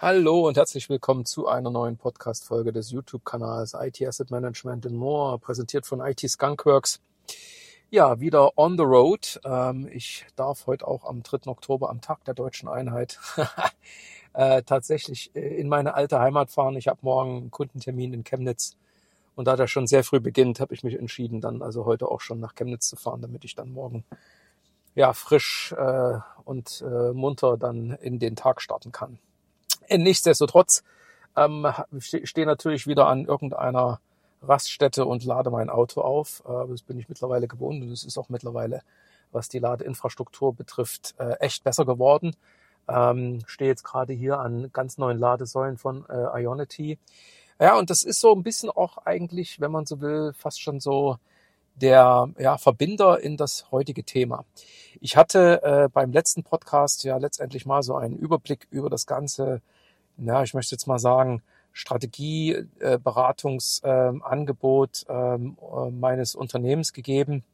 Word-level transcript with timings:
Hallo 0.00 0.46
und 0.46 0.56
herzlich 0.56 0.88
willkommen 0.88 1.24
zu 1.24 1.48
einer 1.48 1.72
neuen 1.72 1.96
Podcast-Folge 1.96 2.72
des 2.72 2.92
YouTube-Kanals 2.92 3.74
IT 3.74 4.00
Asset 4.00 4.30
Management 4.30 4.86
and 4.86 4.94
More, 4.94 5.40
präsentiert 5.40 5.86
von 5.86 6.00
IT 6.00 6.20
Skunkworks. 6.20 7.00
Ja, 7.90 8.20
wieder 8.20 8.56
on 8.56 8.76
the 8.76 8.84
road. 8.84 9.40
Ähm, 9.44 9.88
ich 9.90 10.24
darf 10.36 10.68
heute 10.68 10.86
auch 10.86 11.04
am 11.04 11.24
3. 11.24 11.50
Oktober, 11.50 11.90
am 11.90 12.00
Tag 12.00 12.24
der 12.26 12.34
deutschen 12.34 12.68
Einheit, 12.68 13.18
äh, 14.34 14.62
tatsächlich 14.62 15.34
äh, 15.34 15.40
in 15.60 15.68
meine 15.68 15.94
alte 15.94 16.20
Heimat 16.20 16.52
fahren. 16.52 16.76
Ich 16.76 16.86
habe 16.86 17.00
morgen 17.02 17.36
einen 17.36 17.50
Kundentermin 17.50 18.12
in 18.12 18.22
Chemnitz. 18.22 18.76
Und 19.34 19.48
da 19.48 19.56
der 19.56 19.66
schon 19.66 19.88
sehr 19.88 20.04
früh 20.04 20.20
beginnt, 20.20 20.60
habe 20.60 20.74
ich 20.74 20.84
mich 20.84 20.96
entschieden, 20.96 21.40
dann 21.40 21.60
also 21.60 21.86
heute 21.86 22.06
auch 22.06 22.20
schon 22.20 22.38
nach 22.38 22.54
Chemnitz 22.54 22.88
zu 22.88 22.94
fahren, 22.94 23.20
damit 23.20 23.44
ich 23.44 23.56
dann 23.56 23.72
morgen 23.72 24.04
ja 24.94 25.12
frisch 25.12 25.72
äh, 25.76 26.18
und 26.44 26.84
munter 27.14 27.56
dann 27.56 27.98
in 28.00 28.20
den 28.20 28.36
Tag 28.36 28.62
starten 28.62 28.92
kann. 28.92 29.18
Nichtsdestotrotz 29.96 30.82
ähm, 31.36 31.66
stehe 32.00 32.46
natürlich 32.46 32.86
wieder 32.86 33.06
an 33.06 33.24
irgendeiner 33.24 34.00
Raststätte 34.42 35.06
und 35.06 35.24
lade 35.24 35.50
mein 35.50 35.70
Auto 35.70 36.00
auf. 36.00 36.42
Äh, 36.46 36.68
das 36.68 36.82
bin 36.82 36.98
ich 36.98 37.08
mittlerweile 37.08 37.48
gewohnt 37.48 37.82
und 37.82 37.90
es 37.90 38.04
ist 38.04 38.18
auch 38.18 38.28
mittlerweile, 38.28 38.82
was 39.32 39.48
die 39.48 39.58
Ladeinfrastruktur 39.58 40.54
betrifft, 40.54 41.14
äh, 41.18 41.34
echt 41.40 41.64
besser 41.64 41.84
geworden. 41.84 42.34
Ähm, 42.88 43.40
stehe 43.46 43.70
jetzt 43.70 43.84
gerade 43.84 44.12
hier 44.12 44.38
an 44.38 44.70
ganz 44.72 44.98
neuen 44.98 45.18
Ladesäulen 45.18 45.76
von 45.76 46.06
äh, 46.08 46.42
Ionity. 46.42 46.98
Ja, 47.60 47.76
und 47.76 47.90
das 47.90 48.02
ist 48.02 48.20
so 48.20 48.34
ein 48.34 48.42
bisschen 48.42 48.70
auch 48.70 48.98
eigentlich, 48.98 49.60
wenn 49.60 49.72
man 49.72 49.84
so 49.84 50.00
will, 50.00 50.32
fast 50.32 50.62
schon 50.62 50.80
so 50.80 51.18
der 51.74 52.28
ja, 52.38 52.58
Verbinder 52.58 53.20
in 53.20 53.36
das 53.36 53.70
heutige 53.70 54.04
Thema. 54.04 54.44
Ich 55.00 55.16
hatte 55.16 55.62
äh, 55.62 55.88
beim 55.92 56.12
letzten 56.12 56.42
Podcast 56.42 57.04
ja 57.04 57.16
letztendlich 57.18 57.66
mal 57.66 57.82
so 57.82 57.96
einen 57.96 58.16
Überblick 58.16 58.66
über 58.70 58.90
das 58.90 59.06
ganze 59.06 59.60
ja, 60.18 60.42
ich 60.42 60.54
möchte 60.54 60.74
jetzt 60.74 60.86
mal 60.86 60.98
sagen, 60.98 61.42
Strategie, 61.72 62.64
äh, 62.80 62.98
Beratungsangebot 62.98 65.06
ähm, 65.08 65.56
äh, 65.60 65.90
meines 65.90 66.34
Unternehmens 66.34 66.92
gegeben, 66.92 67.44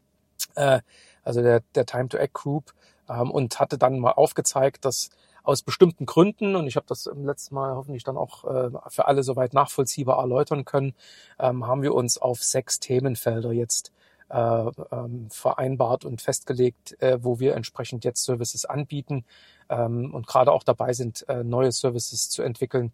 äh, 0.55 0.81
also 1.23 1.42
der, 1.42 1.61
der 1.75 1.87
Time 1.87 2.09
to 2.09 2.17
Act 2.17 2.35
Group, 2.35 2.73
ähm, 3.09 3.31
und 3.31 3.59
hatte 3.61 3.79
dann 3.79 3.98
mal 3.98 4.12
aufgezeigt, 4.12 4.85
dass 4.85 5.11
aus 5.42 5.62
bestimmten 5.62 6.07
Gründen, 6.07 6.57
und 6.57 6.67
ich 6.67 6.77
habe 6.77 6.87
das 6.89 7.05
im 7.05 7.27
letzten 7.27 7.55
Mal 7.55 7.75
hoffentlich 7.75 8.03
dann 8.03 8.17
auch 8.17 8.45
äh, 8.45 8.70
für 8.89 9.07
alle 9.07 9.23
soweit 9.23 9.53
nachvollziehbar 9.53 10.19
erläutern 10.19 10.65
können, 10.65 10.95
ähm, 11.39 11.67
haben 11.67 11.83
wir 11.83 11.95
uns 11.95 12.17
auf 12.17 12.42
sechs 12.42 12.81
Themenfelder 12.81 13.53
jetzt 13.53 13.92
äh, 14.28 14.70
ähm, 14.92 15.28
vereinbart 15.30 16.05
und 16.05 16.22
festgelegt, 16.22 17.00
äh, 17.00 17.19
wo 17.22 17.41
wir 17.41 17.55
entsprechend 17.55 18.05
jetzt 18.05 18.25
Services 18.25 18.64
anbieten 18.64 19.25
ähm, 19.69 20.14
und 20.14 20.27
gerade 20.27 20.53
auch 20.53 20.62
dabei 20.62 20.92
sind, 20.92 21.28
äh, 21.28 21.44
neue 21.44 21.72
Services 21.72 22.30
zu 22.30 22.42
entwickeln, 22.42 22.92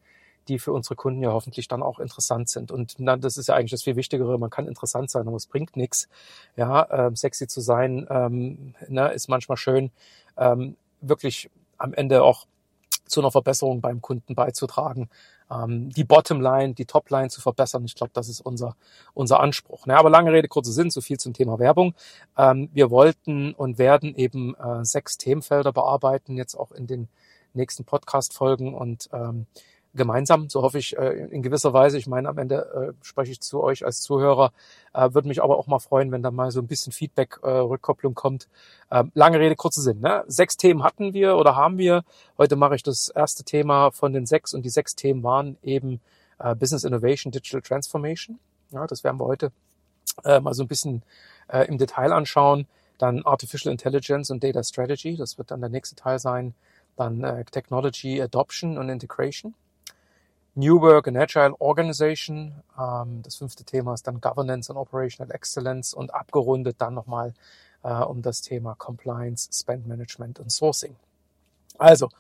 die 0.49 0.59
für 0.59 0.73
unsere 0.73 0.97
Kunden 0.97 1.23
ja 1.23 1.33
hoffentlich 1.33 1.69
dann 1.69 1.83
auch 1.83 1.99
interessant 1.99 2.49
sind. 2.49 2.73
Und 2.73 2.95
na, 2.99 3.17
das 3.17 3.37
ist 3.37 3.49
ja 3.49 3.55
eigentlich 3.55 3.71
das 3.71 3.85
viel 3.85 3.97
Wichtigere. 3.97 4.39
Man 4.39 4.51
kann 4.51 4.67
interessant 4.67 5.11
sein, 5.11 5.29
aber 5.29 5.37
es 5.37 5.47
bringt 5.47 5.77
nichts. 5.77 6.09
Ja, 6.57 6.89
ähm, 6.91 7.17
sexy 7.17 7.47
zu 7.47 7.61
sein 7.61 8.07
ähm, 8.11 8.75
ne, 8.89 9.13
ist 9.13 9.29
manchmal 9.29 9.57
schön. 9.57 9.91
Ähm, 10.37 10.77
wirklich 11.01 11.51
am 11.79 11.95
Ende 11.95 12.23
auch 12.23 12.47
zu 13.07 13.21
einer 13.21 13.31
Verbesserung 13.31 13.81
beim 13.81 14.01
Kunden 14.01 14.35
beizutragen, 14.35 15.09
ähm, 15.51 15.91
die 15.91 16.05
Bottomline, 16.05 16.75
die 16.75 16.87
Topline 16.87 17.29
zu 17.29 17.41
verbessern. 17.41 17.85
Ich 17.85 17.95
glaube, 17.95 18.13
das 18.15 18.29
ist 18.29 18.41
unser, 18.41 18.77
unser 19.15 19.41
Anspruch. 19.41 19.87
Ja, 19.87 19.97
aber 19.99 20.11
lange 20.11 20.33
Rede, 20.33 20.49
kurzer 20.49 20.73
Sinn, 20.73 20.91
so 20.91 21.01
viel 21.01 21.19
zum 21.19 21.33
Thema 21.33 21.59
Werbung. 21.59 21.95
Ähm, 22.37 22.69
wir 22.73 22.91
wollten 22.91 23.55
und 23.55 23.79
werden 23.79 24.15
eben 24.15 24.55
äh, 24.55 24.85
sechs 24.85 25.19
Themenfelder 25.19 25.73
bearbeiten, 25.73 26.37
jetzt 26.37 26.55
auch 26.55 26.73
in 26.73 26.87
den 26.87 27.09
nächsten 27.53 27.85
Podcast-Folgen 27.85 28.75
und 28.75 29.09
ähm, 29.13 29.47
gemeinsam, 29.95 30.49
so 30.49 30.63
hoffe 30.63 30.79
ich 30.79 30.97
äh, 30.97 31.27
in 31.31 31.43
gewisser 31.43 31.73
Weise. 31.73 31.99
Ich 31.99 32.07
meine, 32.07 32.29
am 32.29 32.39
Ende 32.39 32.95
äh, 33.01 33.05
spreche 33.05 33.33
ich 33.33 33.41
zu 33.41 33.63
euch 33.63 33.85
als 33.85 34.01
Zuhörer, 34.01 34.53
äh, 34.93 35.13
würde 35.13 35.29
mich 35.29 35.43
aber 35.43 35.59
auch 35.59 35.67
mal 35.67 35.79
freuen, 35.79 36.13
wenn 36.13 36.23
da 36.23 36.31
mal 36.31 36.51
so 36.51 36.61
ein 36.61 36.67
bisschen 36.67 36.93
Feedback, 36.93 37.41
äh, 37.43 37.49
Rückkopplung 37.49 38.15
kommt. 38.15 38.49
Ähm, 38.91 39.11
lange 39.15 39.41
Rede, 39.41 39.57
kurzer 39.57 39.81
Sinn. 39.81 40.01
Ne? 40.01 40.25
Sechs 40.29 40.57
Themen 40.57 40.83
hatten 40.85 41.13
wir 41.13 41.37
oder 41.37 41.57
haben 41.57 41.79
wir. 41.79 42.05
Heute 42.39 42.57
mache 42.57 42.77
ich 42.77 42.83
das 42.83 43.09
erste 43.09 43.45
Thema 43.45 43.91
von 43.91 44.13
den 44.13 44.27
sechs 44.27 44.55
und 44.55 44.63
die 44.63 44.71
sechs 44.71 44.95
Themen 44.95 45.23
waren 45.23 45.57
eben 45.63 46.01
äh, 46.39 46.55
Business 46.55 46.85
Innovation, 46.85 47.33
Digital 47.33 47.63
Transformation. 47.63 48.39
Ja, 48.71 48.87
das 48.87 49.03
werden 49.03 49.19
wir 49.19 49.27
heute 49.27 49.51
äh, 50.25 50.41
mal 50.41 50.55
so 50.55 50.63
ein 50.63 50.69
bisschen 50.69 51.03
äh, 51.49 51.67
im 51.67 51.79
Detail 51.79 52.13
anschauen. 52.13 52.67
Dann 52.99 53.25
Artificial 53.25 53.73
Intelligence 53.73 54.31
und 54.31 54.45
Data 54.45 54.63
Strategy, 54.63 55.17
das 55.17 55.39
wird 55.39 55.51
dann 55.51 55.61
der 55.61 55.71
nächste 55.71 55.97
Teil 55.97 56.19
sein. 56.19 56.55
Dann 56.97 57.25
äh, 57.25 57.45
Technology 57.45 58.21
Adoption 58.21 58.77
und 58.77 58.89
Integration. 58.89 59.55
New 60.61 60.83
Work 60.83 61.09
and 61.09 61.17
Agile 61.17 61.55
Organization. 61.59 62.53
Ähm, 62.79 63.23
das 63.23 63.37
fünfte 63.37 63.65
Thema 63.65 63.95
ist 63.95 64.07
dann 64.07 64.21
Governance 64.21 64.71
and 64.71 64.79
Operational 64.79 65.35
Excellence 65.35 65.95
und 65.95 66.15
abgerundet 66.15 66.77
dann 66.79 66.93
nochmal 66.93 67.33
äh, 67.83 67.89
um 67.89 68.21
das 68.21 68.43
Thema 68.43 68.75
Compliance, 68.75 69.49
Spend 69.53 69.87
Management 69.87 70.39
und 70.39 70.53
Sourcing. 70.53 70.97
Also, 71.79 72.11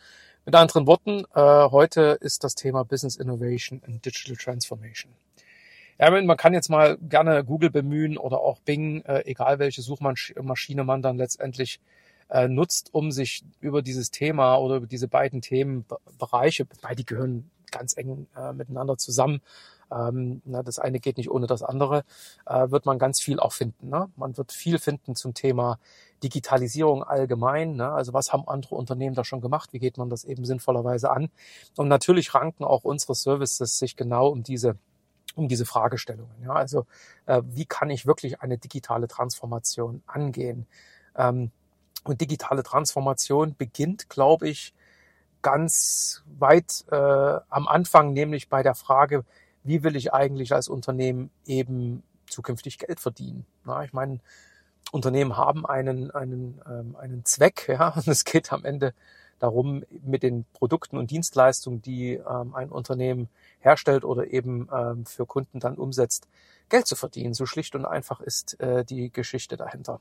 mit 0.46 0.54
anderen 0.54 0.86
Worten, 0.86 1.24
äh, 1.34 1.70
heute 1.70 2.16
ist 2.20 2.42
das 2.42 2.54
Thema 2.54 2.82
Business 2.82 3.16
Innovation 3.16 3.82
and 3.86 4.04
Digital 4.04 4.36
Transformation. 4.36 5.12
Ja, 5.98 6.10
man 6.10 6.36
kann 6.38 6.54
jetzt 6.54 6.70
mal 6.70 6.96
gerne 6.96 7.44
Google 7.44 7.68
bemühen 7.68 8.16
oder 8.16 8.40
auch 8.40 8.58
Bing, 8.60 9.02
äh, 9.02 9.22
egal 9.26 9.58
welche 9.58 9.82
Suchmaschine 9.82 10.82
man 10.82 11.02
dann 11.02 11.18
letztendlich 11.18 11.78
äh, 12.30 12.48
nutzt, 12.48 12.94
um 12.94 13.12
sich 13.12 13.44
über 13.60 13.82
dieses 13.82 14.10
Thema 14.10 14.56
oder 14.56 14.76
über 14.76 14.86
diese 14.86 15.08
beiden 15.08 15.42
Themenbereiche, 15.42 16.66
beide 16.80 17.04
gehören 17.04 17.50
ganz 17.70 17.96
eng 17.96 18.26
äh, 18.36 18.52
miteinander 18.52 18.96
zusammen. 18.96 19.40
Ähm, 19.90 20.40
na, 20.44 20.62
das 20.62 20.78
eine 20.78 21.00
geht 21.00 21.16
nicht 21.16 21.30
ohne 21.30 21.46
das 21.46 21.62
andere, 21.62 22.04
äh, 22.46 22.70
wird 22.70 22.86
man 22.86 22.98
ganz 22.98 23.20
viel 23.20 23.40
auch 23.40 23.52
finden. 23.52 23.88
Ne? 23.88 24.08
Man 24.16 24.36
wird 24.36 24.52
viel 24.52 24.78
finden 24.78 25.16
zum 25.16 25.34
Thema 25.34 25.78
Digitalisierung 26.22 27.02
allgemein. 27.02 27.76
Ne? 27.76 27.90
Also 27.90 28.12
was 28.12 28.32
haben 28.32 28.46
andere 28.46 28.76
Unternehmen 28.76 29.14
da 29.14 29.24
schon 29.24 29.40
gemacht? 29.40 29.72
Wie 29.72 29.78
geht 29.78 29.98
man 29.98 30.10
das 30.10 30.24
eben 30.24 30.44
sinnvollerweise 30.44 31.10
an? 31.10 31.30
Und 31.76 31.88
natürlich 31.88 32.34
ranken 32.34 32.64
auch 32.64 32.84
unsere 32.84 33.14
Services 33.14 33.78
sich 33.78 33.96
genau 33.96 34.28
um 34.28 34.42
diese 34.42 34.76
um 35.36 35.46
diese 35.46 35.64
Fragestellungen. 35.64 36.42
Ja? 36.42 36.52
Also 36.52 36.86
äh, 37.26 37.42
wie 37.44 37.64
kann 37.64 37.90
ich 37.90 38.06
wirklich 38.06 38.40
eine 38.40 38.58
digitale 38.58 39.06
Transformation 39.08 40.02
angehen? 40.06 40.66
Ähm, 41.16 41.52
und 42.04 42.20
digitale 42.20 42.62
Transformation 42.62 43.54
beginnt, 43.56 44.08
glaube 44.08 44.48
ich, 44.48 44.74
ganz 45.42 46.22
weit 46.38 46.84
äh, 46.90 46.96
am 46.96 47.68
Anfang, 47.68 48.12
nämlich 48.12 48.48
bei 48.48 48.62
der 48.62 48.74
Frage, 48.74 49.24
wie 49.62 49.82
will 49.82 49.96
ich 49.96 50.12
eigentlich 50.12 50.52
als 50.52 50.68
Unternehmen 50.68 51.30
eben 51.46 52.02
zukünftig 52.26 52.78
Geld 52.78 53.00
verdienen? 53.00 53.46
Na, 53.64 53.84
ich 53.84 53.92
meine, 53.92 54.20
Unternehmen 54.92 55.36
haben 55.36 55.66
einen, 55.66 56.10
einen, 56.10 56.60
ähm, 56.66 56.96
einen 56.96 57.24
Zweck, 57.24 57.68
ja, 57.78 57.88
und 57.88 58.08
es 58.08 58.24
geht 58.24 58.52
am 58.52 58.64
Ende 58.64 58.94
darum, 59.38 59.84
mit 60.02 60.22
den 60.22 60.44
Produkten 60.52 60.98
und 60.98 61.10
Dienstleistungen, 61.10 61.80
die 61.80 62.14
ähm, 62.14 62.54
ein 62.54 62.70
Unternehmen 62.70 63.28
herstellt 63.60 64.04
oder 64.04 64.30
eben 64.30 64.68
ähm, 64.72 65.06
für 65.06 65.26
Kunden 65.26 65.60
dann 65.60 65.76
umsetzt, 65.76 66.28
Geld 66.68 66.86
zu 66.86 66.94
verdienen. 66.94 67.34
So 67.34 67.46
schlicht 67.46 67.74
und 67.74 67.86
einfach 67.86 68.20
ist 68.20 68.60
äh, 68.60 68.84
die 68.84 69.10
Geschichte 69.10 69.56
dahinter. 69.56 70.00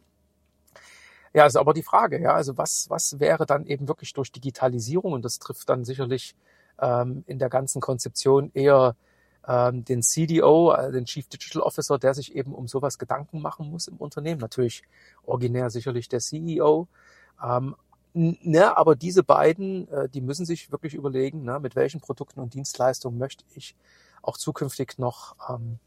Ja, 1.34 1.46
ist 1.46 1.58
aber 1.58 1.74
die 1.74 1.84
Frage, 1.84 2.20
ja, 2.20 2.34
also 2.34 2.58
was, 2.58 2.90
was 2.90 3.20
wäre 3.20 3.46
dann 3.46 3.66
eben 3.66 3.88
wirklich 3.88 4.14
durch 4.14 4.32
Digitalisierung 4.32 5.14
und 5.14 5.24
das 5.24 5.40
trifft 5.40 5.70
dann 5.70 5.86
sicherlich 5.86 6.36
ähm, 6.82 7.24
in 7.28 7.40
der 7.40 7.50
ganzen 7.50 7.82
Konzeption 7.82 8.52
eher 8.54 8.96
ähm, 9.48 9.86
den 9.86 10.02
CDO, 10.02 10.74
äh, 10.74 10.92
den 10.92 11.06
Chief 11.06 11.28
Digital 11.28 11.62
Officer, 11.62 11.98
der 12.00 12.14
sich 12.14 12.36
eben 12.36 12.54
um 12.54 12.68
sowas 12.68 12.98
Gedanken 12.98 13.42
machen 13.42 13.70
muss 13.70 13.88
im 13.88 13.98
Unternehmen. 13.98 14.42
Natürlich 14.42 14.84
originär 15.24 15.70
sicherlich 15.70 16.10
der 16.10 16.20
CEO. 16.20 16.88
Ähm, 17.44 17.76
ne, 18.14 18.76
aber 18.78 18.96
diese 18.96 19.24
beiden, 19.24 19.88
äh, 19.90 20.10
die 20.10 20.22
müssen 20.22 20.46
sich 20.46 20.72
wirklich 20.72 20.94
überlegen, 20.94 21.44
ne, 21.44 21.60
mit 21.60 21.76
welchen 21.76 22.02
Produkten 22.02 22.40
und 22.40 22.54
Dienstleistungen 22.54 23.18
möchte 23.18 23.46
ich 23.56 23.75
auch 24.22 24.38
zukünftig 24.38 24.98
noch 24.98 25.36
ähm, 25.50 25.80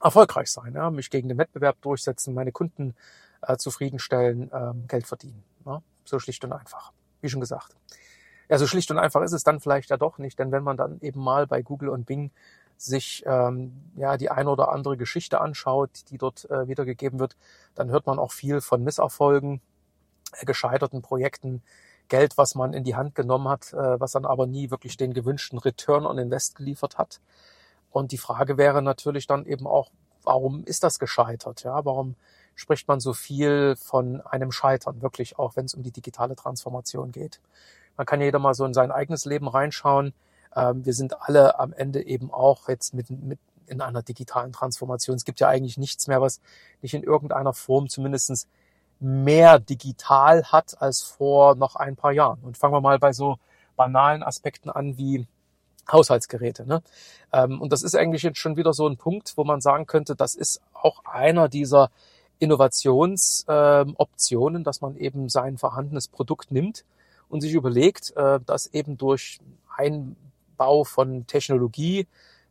erfolgreich 0.00 0.50
sein, 0.50 0.74
ja, 0.74 0.90
mich 0.90 1.10
gegen 1.10 1.28
den 1.28 1.38
Wettbewerb 1.38 1.80
durchsetzen, 1.82 2.34
meine 2.34 2.52
Kunden 2.52 2.94
äh, 3.42 3.56
zufriedenstellen, 3.56 4.50
ähm, 4.52 4.86
Geld 4.88 5.06
verdienen. 5.06 5.42
Ne? 5.64 5.82
So 6.04 6.18
schlicht 6.18 6.44
und 6.44 6.52
einfach, 6.52 6.92
wie 7.20 7.28
schon 7.28 7.40
gesagt. 7.40 7.76
Ja, 8.48 8.58
so 8.58 8.66
schlicht 8.66 8.90
und 8.90 8.98
einfach 8.98 9.22
ist 9.22 9.32
es 9.32 9.42
dann 9.42 9.60
vielleicht 9.60 9.90
ja 9.90 9.96
doch 9.96 10.18
nicht, 10.18 10.38
denn 10.38 10.52
wenn 10.52 10.62
man 10.62 10.76
dann 10.76 11.00
eben 11.00 11.20
mal 11.20 11.46
bei 11.46 11.62
Google 11.62 11.88
und 11.88 12.06
Bing 12.06 12.30
sich 12.76 13.24
ähm, 13.26 13.72
ja 13.96 14.16
die 14.16 14.30
eine 14.30 14.50
oder 14.50 14.70
andere 14.70 14.96
Geschichte 14.96 15.40
anschaut, 15.40 15.90
die 16.10 16.18
dort 16.18 16.48
äh, 16.50 16.68
wiedergegeben 16.68 17.18
wird, 17.18 17.36
dann 17.74 17.90
hört 17.90 18.06
man 18.06 18.18
auch 18.18 18.32
viel 18.32 18.60
von 18.60 18.84
Misserfolgen, 18.84 19.60
äh, 20.32 20.44
gescheiterten 20.44 21.02
Projekten, 21.02 21.62
Geld, 22.08 22.38
was 22.38 22.54
man 22.54 22.72
in 22.72 22.84
die 22.84 22.94
Hand 22.94 23.14
genommen 23.14 23.48
hat, 23.48 23.72
äh, 23.72 23.98
was 24.00 24.12
dann 24.12 24.24
aber 24.24 24.46
nie 24.46 24.70
wirklich 24.70 24.96
den 24.96 25.12
gewünschten 25.12 25.58
Return 25.58 26.06
on 26.06 26.18
Invest 26.18 26.54
geliefert 26.54 26.98
hat. 26.98 27.20
Und 27.90 28.12
die 28.12 28.18
Frage 28.18 28.58
wäre 28.58 28.82
natürlich 28.82 29.26
dann 29.26 29.44
eben 29.46 29.66
auch, 29.66 29.90
warum 30.22 30.64
ist 30.64 30.84
das 30.84 30.98
gescheitert? 30.98 31.64
Ja, 31.64 31.84
warum 31.84 32.14
spricht 32.56 32.88
man 32.88 32.98
so 32.98 33.12
viel 33.12 33.76
von 33.76 34.20
einem 34.22 34.50
Scheitern, 34.50 35.02
wirklich 35.02 35.38
auch 35.38 35.54
wenn 35.54 35.66
es 35.66 35.74
um 35.74 35.82
die 35.82 35.92
digitale 35.92 36.34
Transformation 36.34 37.12
geht. 37.12 37.40
Man 37.96 38.06
kann 38.06 38.20
jeder 38.20 38.38
mal 38.38 38.54
so 38.54 38.64
in 38.64 38.74
sein 38.74 38.90
eigenes 38.90 39.24
Leben 39.26 39.46
reinschauen. 39.46 40.12
Ähm, 40.54 40.84
wir 40.84 40.94
sind 40.94 41.20
alle 41.22 41.60
am 41.60 41.72
Ende 41.72 42.04
eben 42.04 42.32
auch 42.32 42.68
jetzt 42.68 42.94
mit, 42.94 43.10
mit 43.10 43.38
in 43.66 43.80
einer 43.80 44.02
digitalen 44.02 44.52
Transformation. 44.52 45.16
Es 45.16 45.24
gibt 45.24 45.40
ja 45.40 45.48
eigentlich 45.48 45.76
nichts 45.76 46.06
mehr, 46.08 46.20
was 46.20 46.40
nicht 46.82 46.94
in 46.94 47.02
irgendeiner 47.02 47.52
Form 47.52 47.88
zumindestens 47.88 48.48
mehr 49.00 49.58
digital 49.58 50.44
hat 50.44 50.80
als 50.80 51.02
vor 51.02 51.54
noch 51.56 51.76
ein 51.76 51.96
paar 51.96 52.12
Jahren. 52.12 52.40
Und 52.42 52.56
fangen 52.56 52.74
wir 52.74 52.80
mal 52.80 52.98
bei 52.98 53.12
so 53.12 53.36
banalen 53.76 54.22
Aspekten 54.22 54.70
an 54.70 54.96
wie 54.96 55.26
Haushaltsgeräte. 55.90 56.66
Ne? 56.66 56.82
Ähm, 57.32 57.60
und 57.60 57.72
das 57.72 57.82
ist 57.82 57.94
eigentlich 57.94 58.22
jetzt 58.22 58.38
schon 58.38 58.56
wieder 58.56 58.72
so 58.72 58.88
ein 58.88 58.96
Punkt, 58.96 59.34
wo 59.36 59.44
man 59.44 59.60
sagen 59.60 59.86
könnte, 59.86 60.16
das 60.16 60.34
ist 60.34 60.60
auch 60.72 61.04
einer 61.04 61.48
dieser 61.48 61.90
Innovationsoptionen, 62.38 64.64
dass 64.64 64.80
man 64.80 64.96
eben 64.96 65.28
sein 65.28 65.58
vorhandenes 65.58 66.08
Produkt 66.08 66.50
nimmt 66.50 66.84
und 67.28 67.40
sich 67.40 67.52
überlegt, 67.52 68.16
äh, 68.16 68.40
dass 68.44 68.66
eben 68.68 68.98
durch 68.98 69.38
Einbau 69.76 70.84
von 70.84 71.26
Technologie, 71.26 72.06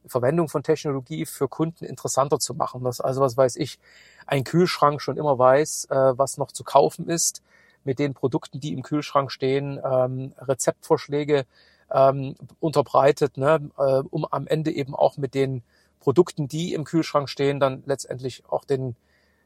Verwendung 0.08 0.50
von 0.50 0.64
Technologie 0.64 1.26
für 1.26 1.48
Kunden 1.48 1.86
interessanter 1.86 2.40
zu 2.40 2.54
machen. 2.54 2.84
Das 2.84 3.02
also, 3.02 3.22
was 3.22 3.38
weiß 3.38 3.56
ich, 3.56 3.80
ein 4.28 4.44
Kühlschrank 4.44 5.02
schon 5.02 5.18
immer 5.18 5.40
weiß, 5.40 5.86
äh, 5.90 6.18
was 6.18 6.38
noch 6.38 6.52
zu 6.52 6.64
kaufen 6.64 7.10
ist, 7.10 7.42
mit 7.84 8.00
den 8.00 8.14
Produkten, 8.14 8.60
die 8.60 8.74
im 8.74 8.84
Kühlschrank 8.84 9.32
stehen, 9.32 9.80
ähm, 9.84 10.34
Rezeptvorschläge 10.40 11.46
ähm, 11.92 12.36
unterbreitet, 12.60 13.38
ne, 13.38 13.70
äh, 13.78 14.02
um 14.10 14.26
am 14.26 14.48
Ende 14.48 14.72
eben 14.72 14.96
auch 14.96 15.18
mit 15.18 15.36
den 15.36 15.62
Produkten, 16.00 16.48
die 16.48 16.74
im 16.74 16.84
Kühlschrank 16.84 17.30
stehen, 17.30 17.60
dann 17.60 17.84
letztendlich 17.86 18.44
auch 18.48 18.66
den 18.66 18.96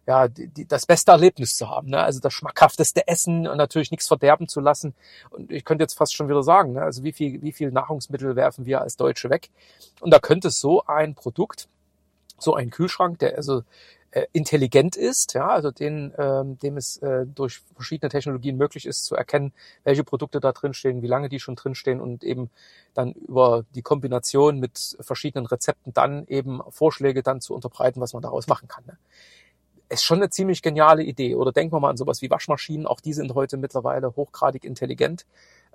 ja, 0.08 0.28
die, 0.28 0.48
die, 0.48 0.68
das 0.68 0.86
beste 0.86 1.12
Erlebnis 1.12 1.56
zu 1.56 1.70
haben, 1.70 1.90
ne? 1.90 2.00
also 2.02 2.20
das 2.20 2.34
schmackhafteste 2.34 3.08
Essen 3.08 3.48
und 3.48 3.58
natürlich 3.58 3.92
nichts 3.92 4.08
verderben 4.08 4.48
zu 4.48 4.60
lassen. 4.60 4.96
Und 5.30 5.52
ich 5.52 5.66
könnte 5.66 5.84
jetzt 5.84 5.94
fast 5.94 6.16
schon 6.16 6.28
wieder 6.28 6.44
sagen, 6.44 6.74
ne? 6.74 6.82
also 6.82 7.04
wie 7.04 7.14
viel, 7.14 7.42
wie 7.42 7.52
viel 7.52 7.72
Nahrungsmittel 7.72 8.36
werfen 8.36 8.66
wir 8.66 8.82
als 8.82 8.98
Deutsche 8.98 9.30
weg? 9.30 9.50
Und 10.02 10.12
da 10.12 10.20
könnte 10.20 10.50
so 10.50 10.84
ein 10.86 11.16
Produkt, 11.16 11.68
so 12.40 12.56
ein 12.56 12.70
Kühlschrank, 12.70 13.20
der 13.20 13.36
also 13.36 13.64
äh, 14.12 14.26
intelligent 14.32 14.96
ist, 14.96 15.36
ja, 15.36 15.48
also 15.48 15.70
den, 15.70 16.14
ähm, 16.18 16.58
dem 16.58 16.78
es 16.78 16.98
äh, 16.98 17.28
durch 17.28 17.62
verschiedene 17.76 18.10
Technologien 18.10 18.58
möglich 18.58 18.88
ist 18.88 19.06
zu 19.06 19.16
erkennen, 19.16 19.54
welche 19.84 20.04
Produkte 20.04 20.40
da 20.40 20.52
drin 20.52 20.74
stehen, 20.74 21.04
wie 21.04 21.08
lange 21.08 21.30
die 21.30 21.40
schon 21.40 21.56
drin 21.56 21.76
stehen 21.76 22.02
und 22.02 22.24
eben 22.24 22.50
dann 22.96 23.14
über 23.14 23.66
die 23.76 23.84
Kombination 23.84 24.60
mit 24.60 24.98
verschiedenen 25.00 25.46
Rezepten 25.46 25.94
dann 25.94 26.26
eben 26.26 26.60
Vorschläge 26.70 27.22
dann 27.22 27.40
zu 27.40 27.54
unterbreiten, 27.54 28.02
was 28.02 28.14
man 28.14 28.24
daraus 28.24 28.48
machen 28.48 28.68
kann. 28.68 28.84
Ne? 28.88 28.98
Ist 29.90 30.04
schon 30.04 30.20
eine 30.20 30.30
ziemlich 30.30 30.62
geniale 30.62 31.04
Idee. 31.04 31.36
Oder 31.36 31.52
denken 31.52 31.74
wir 31.74 31.80
mal 31.80 31.90
an 31.90 31.98
sowas 31.98 32.22
wie 32.22 32.30
Waschmaschinen, 32.30 32.86
auch 32.86 33.02
die 33.02 33.14
sind 33.14 33.34
heute 33.34 33.58
mittlerweile 33.58 34.16
hochgradig 34.16 34.64
intelligent, 34.64 35.26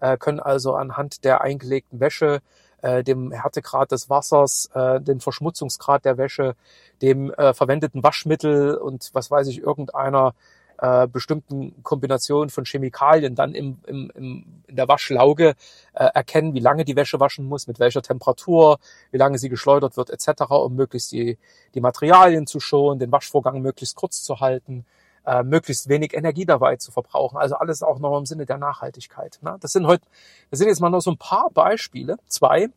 äh, 0.01 0.17
können 0.17 0.41
also 0.41 0.75
anhand 0.75 1.25
der 1.25 1.41
eingelegten 1.41 1.99
Wäsche 2.01 2.41
äh, 2.85 3.03
dem 3.03 3.33
Härtegrad 3.33 3.93
des 3.93 4.11
Wassers, 4.11 4.71
äh, 4.75 5.01
dem 5.01 5.19
Verschmutzungsgrad 5.19 6.05
der 6.05 6.19
Wäsche, 6.19 6.55
dem 7.03 7.33
äh, 7.33 7.55
verwendeten 7.55 8.03
Waschmittel 8.03 8.77
und 8.77 9.11
was 9.15 9.31
weiß 9.31 9.49
ich, 9.49 9.63
irgendeiner 9.63 10.35
äh, 10.79 11.07
bestimmten 11.07 11.83
Kombination 11.83 12.51
von 12.51 12.65
Chemikalien 12.65 13.35
dann 13.35 13.55
im, 13.55 13.79
im, 13.87 14.11
im, 14.15 14.63
in 14.67 14.77
der 14.77 14.89
Waschlauge 14.89 15.55
äh, 15.95 16.05
erkennen, 16.15 16.55
wie 16.55 16.61
lange 16.61 16.85
die 16.85 16.97
Wäsche 16.97 17.21
waschen 17.21 17.47
muss, 17.47 17.67
mit 17.67 17.79
welcher 17.79 18.03
Temperatur, 18.03 18.79
wie 19.11 19.19
lange 19.19 19.39
sie 19.39 19.49
geschleudert 19.49 19.97
wird 19.97 20.11
etc., 20.11 20.43
um 20.51 20.75
möglichst 20.75 21.13
die, 21.13 21.39
die 21.75 21.81
Materialien 21.81 22.47
zu 22.47 22.61
schonen, 22.61 22.99
den 22.99 23.13
Waschvorgang 23.13 23.61
möglichst 23.61 23.97
kurz 23.97 24.23
zu 24.23 24.41
halten, 24.41 24.85
äh, 25.27 25.43
möglichst 25.43 25.89
wenig 25.89 26.15
Energie 26.15 26.45
dabei 26.45 26.77
zu 26.77 26.93
verbrauchen. 26.93 27.39
Also 27.39 27.57
alles 27.57 27.83
auch 27.83 27.99
noch 27.99 28.19
im 28.19 28.27
Sinne 28.27 28.47
der 28.47 28.59
Nachhaltigkeit. 28.59 29.39
Ne? 29.43 29.57
Das 29.61 29.73
sind 29.73 29.87
heute, 29.87 30.07
das 30.51 30.59
sind 30.59 30.69
jetzt 30.69 30.81
mal 30.81 30.91
noch 30.91 31.01
so 31.01 31.11
ein 31.11 31.19
paar 31.19 31.51
Beispiele, 31.51 32.19
zwei. 32.27 32.69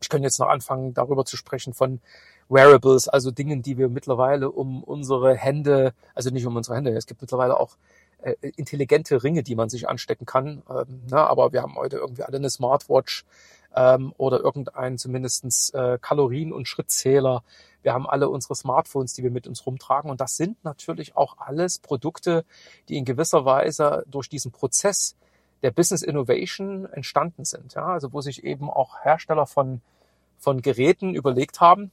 Ich 0.00 0.08
könnte 0.08 0.26
jetzt 0.26 0.38
noch 0.38 0.48
anfangen, 0.48 0.94
darüber 0.94 1.24
zu 1.24 1.36
sprechen 1.36 1.74
von 1.74 2.00
Wearables, 2.48 3.08
also 3.08 3.30
Dingen, 3.30 3.62
die 3.62 3.76
wir 3.76 3.88
mittlerweile 3.88 4.50
um 4.50 4.82
unsere 4.82 5.34
Hände, 5.34 5.92
also 6.14 6.30
nicht 6.30 6.46
um 6.46 6.56
unsere 6.56 6.76
Hände, 6.76 6.90
es 6.96 7.06
gibt 7.06 7.20
mittlerweile 7.20 7.58
auch 7.58 7.76
äh, 8.22 8.34
intelligente 8.56 9.22
Ringe, 9.22 9.42
die 9.42 9.54
man 9.54 9.68
sich 9.68 9.88
anstecken 9.88 10.26
kann. 10.26 10.62
Ähm, 10.68 11.02
ne? 11.10 11.18
Aber 11.18 11.52
wir 11.52 11.62
haben 11.62 11.76
heute 11.76 11.98
irgendwie 11.98 12.24
alle 12.24 12.38
eine 12.38 12.50
Smartwatch 12.50 13.24
ähm, 13.76 14.12
oder 14.16 14.40
irgendeinen 14.40 14.98
zumindestens 14.98 15.70
äh, 15.70 15.98
Kalorien- 16.00 16.52
und 16.52 16.66
Schrittzähler. 16.66 17.44
Wir 17.82 17.92
haben 17.92 18.08
alle 18.08 18.28
unsere 18.28 18.56
Smartphones, 18.56 19.14
die 19.14 19.22
wir 19.22 19.30
mit 19.30 19.46
uns 19.46 19.64
rumtragen. 19.66 20.10
Und 20.10 20.20
das 20.20 20.36
sind 20.36 20.62
natürlich 20.64 21.16
auch 21.16 21.36
alles 21.38 21.78
Produkte, 21.78 22.44
die 22.88 22.96
in 22.96 23.04
gewisser 23.04 23.44
Weise 23.44 24.04
durch 24.08 24.28
diesen 24.28 24.50
Prozess 24.50 25.16
der 25.62 25.70
Business 25.70 26.02
Innovation 26.02 26.86
entstanden 26.86 27.44
sind. 27.44 27.74
Ja? 27.74 27.86
Also 27.86 28.12
wo 28.12 28.20
sich 28.20 28.42
eben 28.42 28.70
auch 28.70 29.04
Hersteller 29.04 29.46
von, 29.46 29.80
von 30.38 30.60
Geräten 30.60 31.14
überlegt 31.14 31.60
haben, 31.60 31.92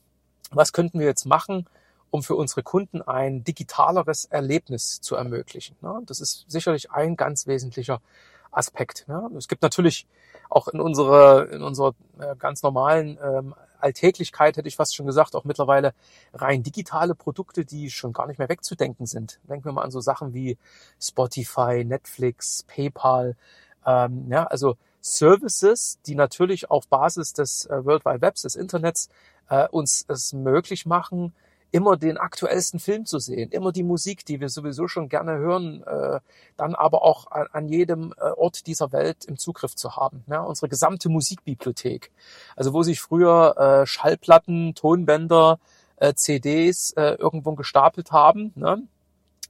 was 0.51 0.73
könnten 0.73 0.99
wir 0.99 1.05
jetzt 1.05 1.25
machen, 1.25 1.67
um 2.11 2.23
für 2.23 2.35
unsere 2.35 2.63
Kunden 2.63 3.01
ein 3.01 3.43
digitaleres 3.43 4.25
Erlebnis 4.25 5.01
zu 5.01 5.15
ermöglichen. 5.15 5.75
Das 6.05 6.19
ist 6.19 6.45
sicherlich 6.47 6.91
ein 6.91 7.17
ganz 7.17 7.47
wesentlicher 7.47 8.01
Aspekt. 8.51 9.05
Es 9.37 9.47
gibt 9.47 9.61
natürlich 9.61 10.07
auch 10.49 10.67
in 10.67 10.79
unserer, 10.79 11.51
in 11.51 11.61
unserer 11.61 11.93
äh, 12.19 12.35
ganz 12.37 12.63
normalen 12.63 13.17
ähm, 13.21 13.55
Alltäglichkeit, 13.79 14.57
hätte 14.57 14.67
ich 14.67 14.75
fast 14.75 14.95
schon 14.95 15.05
gesagt, 15.05 15.35
auch 15.35 15.43
mittlerweile 15.43 15.93
rein 16.33 16.63
digitale 16.63 17.15
Produkte, 17.15 17.65
die 17.65 17.89
schon 17.89 18.13
gar 18.13 18.27
nicht 18.27 18.39
mehr 18.39 18.49
wegzudenken 18.49 19.05
sind. 19.05 19.39
Denken 19.43 19.65
wir 19.65 19.73
mal 19.73 19.83
an 19.83 19.91
so 19.91 19.99
Sachen 19.99 20.33
wie 20.33 20.57
Spotify, 20.99 21.83
Netflix, 21.83 22.63
PayPal, 22.67 23.35
ähm, 23.85 24.27
ja, 24.29 24.45
also 24.45 24.77
Services, 25.05 25.99
die 26.07 26.15
natürlich 26.15 26.71
auf 26.71 26.87
Basis 26.87 27.33
des 27.33 27.65
äh, 27.67 27.85
World 27.85 28.05
Wide 28.05 28.21
Webs, 28.21 28.41
des 28.41 28.55
Internets, 28.55 29.09
äh, 29.49 29.67
uns 29.69 30.03
es 30.07 30.33
möglich 30.33 30.87
machen, 30.87 31.33
immer 31.71 31.95
den 31.95 32.17
aktuellsten 32.17 32.79
Film 32.79 33.05
zu 33.05 33.19
sehen, 33.19 33.51
immer 33.51 33.71
die 33.71 33.83
Musik, 33.83 34.25
die 34.25 34.39
wir 34.39 34.49
sowieso 34.49 34.87
schon 34.87 35.07
gerne 35.07 35.37
hören, 35.37 35.83
äh, 35.83 36.19
dann 36.57 36.73
aber 36.73 37.03
auch 37.03 37.29
an, 37.29 37.47
an 37.51 37.67
jedem 37.67 38.13
äh, 38.17 38.31
Ort 38.31 38.65
dieser 38.65 38.91
Welt 38.91 39.25
im 39.25 39.37
Zugriff 39.37 39.75
zu 39.75 39.95
haben. 39.95 40.23
Ne? 40.25 40.41
Unsere 40.41 40.69
gesamte 40.69 41.09
Musikbibliothek. 41.09 42.11
Also 42.55 42.73
wo 42.73 42.81
sich 42.81 42.99
früher 42.99 43.57
äh, 43.57 43.85
Schallplatten, 43.85 44.73
Tonbänder, 44.73 45.59
äh, 45.97 46.15
CDs 46.15 46.93
äh, 46.93 47.15
irgendwo 47.15 47.53
gestapelt 47.53 48.11
haben, 48.11 48.53
ne? 48.55 48.81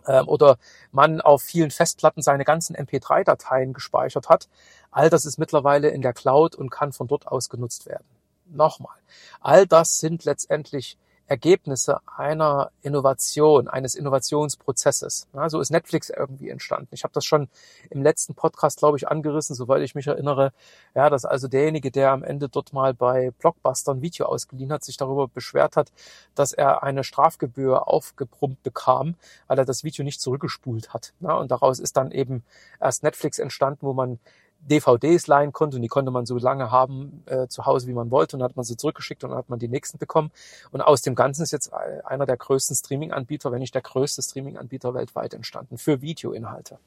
Ähm, 0.08 0.28
oder 0.28 0.58
man 0.92 1.22
auf 1.22 1.42
vielen 1.42 1.72
Festplatten 1.72 2.22
seine 2.22 2.46
ganzen 2.46 2.76
MP3-Dateien 2.76 3.74
gespeichert 3.74 4.30
hat. 4.30 4.48
All 4.92 5.10
das 5.10 5.26
ist 5.26 5.38
mittlerweile 5.38 5.90
in 5.90 6.02
der 6.02 6.14
Cloud 6.14 6.56
und 6.56 6.70
kann 6.70 6.94
von 6.94 7.08
dort 7.08 7.28
aus 7.28 7.50
genutzt 7.50 7.86
werden. 7.86 8.06
Nochmal, 8.48 8.96
all 9.42 9.66
das 9.66 10.00
sind 10.00 10.24
letztendlich 10.26 10.98
Ergebnisse 11.28 12.00
einer 12.18 12.72
Innovation, 12.82 13.68
eines 13.68 13.96
Innovationsprozesses. 13.96 15.28
Ja, 15.34 15.50
so 15.50 15.60
ist 15.60 15.72
Netflix 15.72 16.10
irgendwie 16.10 16.50
entstanden. 16.50 16.90
Ich 16.92 17.04
habe 17.04 17.14
das 17.14 17.26
schon 17.26 17.50
im 17.90 18.04
letzten 18.04 18.36
Podcast, 18.36 18.80
glaube 18.80 18.98
ich, 18.98 19.08
angerissen, 19.08 19.56
soweit 19.56 19.82
ich 19.82 19.96
mich 19.96 20.08
erinnere. 20.08 20.54
Ja, 20.94 21.10
dass 21.10 21.26
also 21.26 21.48
derjenige, 21.48 21.90
der 21.90 22.12
am 22.12 22.24
Ende 22.24 22.48
dort 22.48 22.74
mal 22.74 22.94
bei 22.94 23.32
Blockbuster 23.40 23.94
ein 23.94 24.02
Video 24.02 24.28
ausgeliehen 24.28 24.72
hat, 24.72 24.84
sich 24.84 24.98
darüber 24.98 25.28
beschwert 25.28 25.76
hat, 25.76 25.92
dass 26.36 26.54
er 26.54 26.84
eine 26.84 27.04
Strafgebühr 27.04 27.88
aufgebrummt 27.88 28.62
bekam, 28.62 29.16
weil 29.48 29.58
er 29.58 29.66
das 29.66 29.84
Video 29.84 30.04
nicht 30.06 30.22
zurückgespult 30.22 30.94
hat. 30.94 31.14
Ja, 31.22 31.34
und 31.34 31.50
daraus 31.50 31.80
ist 31.80 31.98
dann 31.98 32.12
eben 32.12 32.44
erst 32.80 33.04
Netflix 33.04 33.40
entstanden, 33.40 33.80
wo 33.82 33.94
man 33.94 34.20
DVDs 34.70 35.28
leihen 35.28 35.54
konnte 35.54 35.78
und 35.78 35.82
die 35.82 35.88
konnte 35.88 36.12
man 36.12 36.26
so 36.26 36.38
lange 36.38 36.72
haben 36.72 37.24
äh, 37.28 37.48
zu 37.48 37.66
Hause, 37.66 37.88
wie 37.88 37.94
man 37.94 38.12
wollte 38.12 38.36
und 38.36 38.40
dann 38.40 38.50
hat 38.50 38.56
man 38.56 38.66
sie 38.66 38.78
zurückgeschickt 38.78 39.24
und 39.24 39.32
dann 39.32 39.40
hat 39.40 39.50
man 39.50 39.60
die 39.60 39.68
nächsten 39.68 39.98
bekommen. 39.98 40.32
Und 40.72 40.82
aus 40.82 41.02
dem 41.02 41.16
Ganzen 41.16 41.44
ist 41.44 41.52
jetzt 41.52 41.74
einer 41.74 42.26
der 42.26 42.38
größten 42.38 42.76
Streaming-Anbieter, 42.76 43.52
wenn 43.52 43.60
nicht 43.60 43.76
der 43.76 43.82
größte 43.82 44.22
Streaming-Anbieter 44.22 44.94
weltweit 44.94 45.34
entstanden 45.34 45.78
für 45.78 46.02
Videoinhalte. 46.02 46.80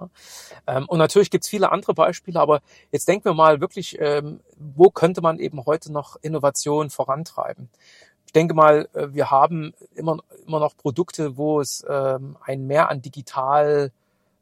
Ja. 0.00 0.08
Ähm, 0.66 0.86
und 0.88 0.98
natürlich 0.98 1.30
gibt's 1.30 1.48
viele 1.48 1.72
andere 1.72 1.94
Beispiele, 1.94 2.40
aber 2.40 2.60
jetzt 2.90 3.08
denken 3.08 3.26
wir 3.26 3.34
mal 3.34 3.60
wirklich, 3.60 3.98
ähm, 4.00 4.40
wo 4.56 4.90
könnte 4.90 5.20
man 5.20 5.38
eben 5.38 5.64
heute 5.64 5.92
noch 5.92 6.16
Innovation 6.22 6.90
vorantreiben? 6.90 7.68
Ich 8.26 8.32
denke 8.32 8.54
mal, 8.54 8.88
äh, 8.94 9.08
wir 9.12 9.30
haben 9.30 9.74
immer, 9.94 10.18
immer 10.46 10.60
noch 10.60 10.76
Produkte, 10.76 11.36
wo 11.36 11.60
es 11.60 11.84
ähm, 11.88 12.36
ein 12.42 12.66
Mehr 12.66 12.90
an 12.90 13.00
digital 13.02 13.92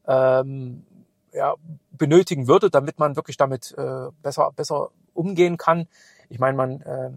ähm, 0.06 0.84
ja, 1.32 1.54
benötigen 1.92 2.48
würde, 2.48 2.70
damit 2.70 2.98
man 2.98 3.16
wirklich 3.16 3.36
damit 3.36 3.74
äh, 3.76 4.08
besser, 4.22 4.52
besser 4.54 4.90
umgehen 5.14 5.56
kann. 5.56 5.88
Ich 6.28 6.38
meine, 6.38 6.56
man 6.56 6.80
äh, 6.82 7.10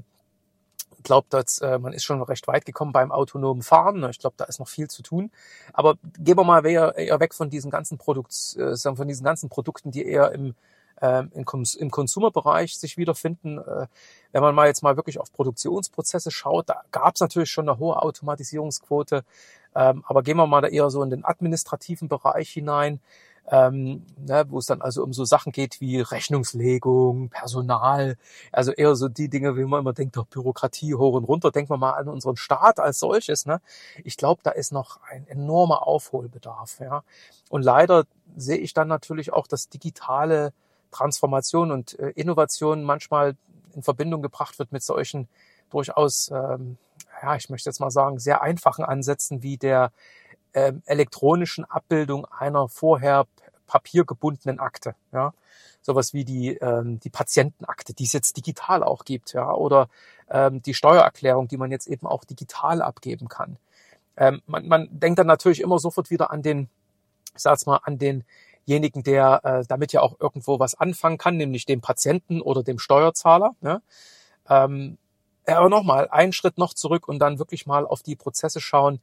glaubt, 1.04 1.34
dass 1.34 1.60
äh, 1.60 1.80
man 1.80 1.94
ist 1.94 2.04
schon 2.04 2.22
recht 2.22 2.48
weit 2.48 2.66
gekommen 2.66 2.92
beim 2.92 3.12
autonomen 3.12 3.62
Fahren. 3.62 4.04
Ich 4.10 4.20
glaube, 4.20 4.36
da 4.38 4.46
ist 4.46 4.60
noch 4.60 4.68
viel 4.68 4.90
zu 4.90 5.04
tun. 5.04 5.32
Aber 5.74 5.96
gehen 6.18 6.38
wir 6.38 6.44
mal 6.44 6.66
eher, 6.66 6.98
eher 6.98 7.20
weg 7.20 7.34
von 7.34 7.50
diesen 7.50 7.72
ganzen 7.72 7.98
Produkt, 7.98 8.58
äh, 8.58 8.76
von 8.76 9.08
diesen 9.08 9.24
ganzen 9.24 9.50
Produkten, 9.50 9.92
die 9.92 10.06
eher 10.06 10.32
im 10.32 10.56
ähm, 11.02 11.32
im, 11.34 11.46
Kons 11.46 11.76
im 11.76 11.92
Consumer-Bereich 11.92 12.78
sich 12.78 12.98
wiederfinden. 12.98 13.58
Äh, 13.58 13.88
wenn 14.32 14.42
man 14.42 14.56
mal 14.56 14.68
jetzt 14.68 14.84
mal 14.84 14.96
wirklich 14.96 15.20
auf 15.20 15.32
Produktionsprozesse 15.34 16.32
schaut, 16.32 16.70
da 16.70 16.84
gab 16.92 17.16
es 17.16 17.22
natürlich 17.22 17.50
schon 17.50 17.68
eine 17.68 17.80
hohe 17.80 18.02
Automatisierungsquote. 18.02 19.24
Ähm, 19.76 20.04
aber 20.08 20.24
gehen 20.24 20.38
wir 20.38 20.48
mal 20.48 20.62
da 20.62 20.68
eher 20.70 20.90
so 20.90 21.04
in 21.04 21.10
den 21.10 21.26
administrativen 21.26 22.08
Bereich 22.08 22.50
hinein 22.50 23.02
ähm, 23.52 24.04
ne, 24.18 24.46
wo 24.50 24.58
es 24.58 24.66
dann 24.66 24.82
also 24.82 25.04
um 25.04 25.14
so 25.14 25.24
Sachen 25.24 25.52
geht 25.52 25.80
wie 25.80 26.00
Rechnungslegung, 26.00 27.30
Personal, 27.30 28.18
also 28.52 28.72
eher 28.72 28.96
so 28.96 29.08
die 29.08 29.30
Dinge, 29.30 29.56
wie 29.56 29.66
man 29.66 29.82
immer 29.82 29.94
denkt, 29.94 30.18
doch 30.18 30.26
Bürokratie 30.26 30.96
hoch 30.96 31.14
und 31.14 31.26
runter. 31.26 31.52
Denken 31.52 31.70
wir 31.70 31.78
mal 31.78 31.92
an 31.92 32.08
unseren 32.08 32.38
Staat 32.38 32.80
als 32.80 33.00
solches. 33.00 33.46
Ne? 33.46 33.62
Ich 34.04 34.18
glaube, 34.18 34.42
da 34.44 34.52
ist 34.52 34.72
noch 34.72 35.00
ein 35.10 35.28
enormer 35.28 35.86
Aufholbedarf. 35.86 36.80
Ja? 36.80 37.04
Und 37.50 37.62
leider 37.62 38.06
sehe 38.36 38.58
ich 38.58 38.74
dann 38.74 38.88
natürlich 38.88 39.32
auch, 39.32 39.48
dass 39.48 39.70
digitale 39.70 40.52
Transformation 40.92 41.72
und 41.72 42.00
äh, 42.00 42.10
Innovation 42.12 42.84
manchmal 42.84 43.36
in 43.76 43.84
Verbindung 43.84 44.22
gebracht 44.22 44.58
wird 44.58 44.72
mit 44.72 44.82
solchen 44.82 45.28
durchaus, 45.70 46.32
ähm, 46.32 46.78
ja, 47.22 47.36
ich 47.36 47.50
möchte 47.50 47.70
jetzt 47.70 47.80
mal 47.80 47.92
sagen, 47.92 48.18
sehr 48.20 48.42
einfachen 48.42 48.86
Ansätzen 48.86 49.44
wie 49.44 49.58
der 49.58 49.92
ähm, 50.56 50.82
elektronischen 50.86 51.66
Abbildung 51.66 52.26
einer 52.26 52.68
vorher 52.68 53.28
papiergebundenen 53.68 54.60
Akte. 54.60 54.96
Ja, 55.12 55.34
sowas 55.82 56.14
wie 56.14 56.26
die 56.26 56.56
ähm, 56.58 57.00
die 57.00 57.10
Patientenakte, 57.10 57.94
die 57.94 58.06
es 58.06 58.14
jetzt 58.14 58.38
digital 58.38 58.82
auch 58.84 59.06
gibt, 59.06 59.34
ja, 59.34 59.52
oder 59.54 59.90
ähm, 60.30 60.62
die 60.62 60.74
Steuererklärung, 60.74 61.48
die 61.48 61.58
man 61.58 61.72
jetzt 61.72 61.88
eben 61.88 62.08
auch 62.08 62.24
digital 62.24 62.82
abgeben 62.82 63.28
kann. 63.28 63.58
Ähm, 64.18 64.42
man, 64.48 64.68
man 64.68 64.88
denkt 64.92 65.20
dann 65.20 65.28
natürlich 65.28 65.62
immer 65.62 65.78
sofort 65.78 66.10
wieder 66.10 66.32
an 66.32 66.42
den, 66.42 66.70
ich 67.36 67.42
sag's 67.42 67.66
mal, 67.66 67.82
an 67.84 67.98
denjenigen, 67.98 69.04
der 69.04 69.42
äh, 69.44 69.64
damit 69.68 69.92
ja 69.94 70.02
auch 70.02 70.20
irgendwo 70.20 70.60
was 70.60 70.76
anfangen 70.76 71.18
kann, 71.18 71.38
nämlich 71.38 71.66
dem 71.66 71.82
Patienten 71.82 72.42
oder 72.42 72.64
dem 72.64 72.80
Steuerzahler. 72.80 73.56
Ne? 73.62 73.82
Ähm, 74.50 74.98
aber 75.46 75.70
nochmal, 75.70 76.08
einen 76.10 76.34
Schritt 76.34 76.58
noch 76.58 76.74
zurück 76.74 77.08
und 77.08 77.20
dann 77.20 77.40
wirklich 77.40 77.68
mal 77.68 77.86
auf 77.86 78.02
die 78.02 78.16
Prozesse 78.16 78.62
schauen, 78.62 79.02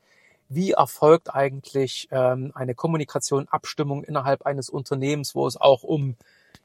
wie 0.55 0.73
erfolgt 0.73 1.35
eigentlich 1.35 2.09
ähm, 2.11 2.53
eine 2.55 2.75
Kommunikation, 2.75 3.49
Abstimmung 3.49 4.05
innerhalb 4.05 4.43
eines 4.47 4.69
Unternehmens, 4.69 5.35
wo 5.35 5.47
es 5.47 5.57
auch 5.57 5.83
um 5.83 6.17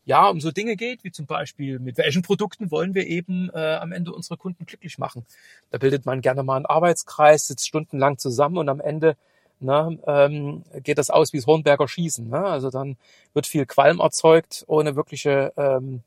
ja 0.05 0.29
um 0.29 0.39
so 0.39 0.51
Dinge 0.51 0.75
geht, 0.75 1.03
wie 1.03 1.11
zum 1.11 1.25
Beispiel 1.25 1.79
mit 1.79 1.97
welchen 1.97 2.21
Produkten 2.21 2.71
wollen 2.71 2.95
wir 2.95 3.05
eben 3.05 3.49
äh, 3.53 3.75
am 3.75 3.91
Ende 3.91 4.13
unsere 4.13 4.37
Kunden 4.37 4.65
glücklich 4.65 4.97
machen. 4.97 5.25
Da 5.69 5.77
bildet 5.77 6.05
man 6.05 6.21
gerne 6.21 6.43
mal 6.43 6.55
einen 6.55 6.65
Arbeitskreis, 6.65 7.47
sitzt 7.47 7.67
stundenlang 7.67 8.17
zusammen 8.17 8.57
und 8.57 8.69
am 8.69 8.79
Ende 8.79 9.17
ne, 9.59 9.99
ähm, 10.07 10.63
geht 10.83 10.97
das 10.97 11.09
aus 11.09 11.33
wie 11.33 11.37
das 11.37 11.47
Hornberger 11.47 11.87
Schießen. 11.87 12.29
Ne? 12.29 12.43
Also 12.43 12.69
dann 12.69 12.97
wird 13.33 13.47
viel 13.47 13.65
Qualm 13.65 13.99
erzeugt 13.99 14.63
ohne 14.67 14.95
wirkliche 14.95 15.53
ähm, 15.57 16.01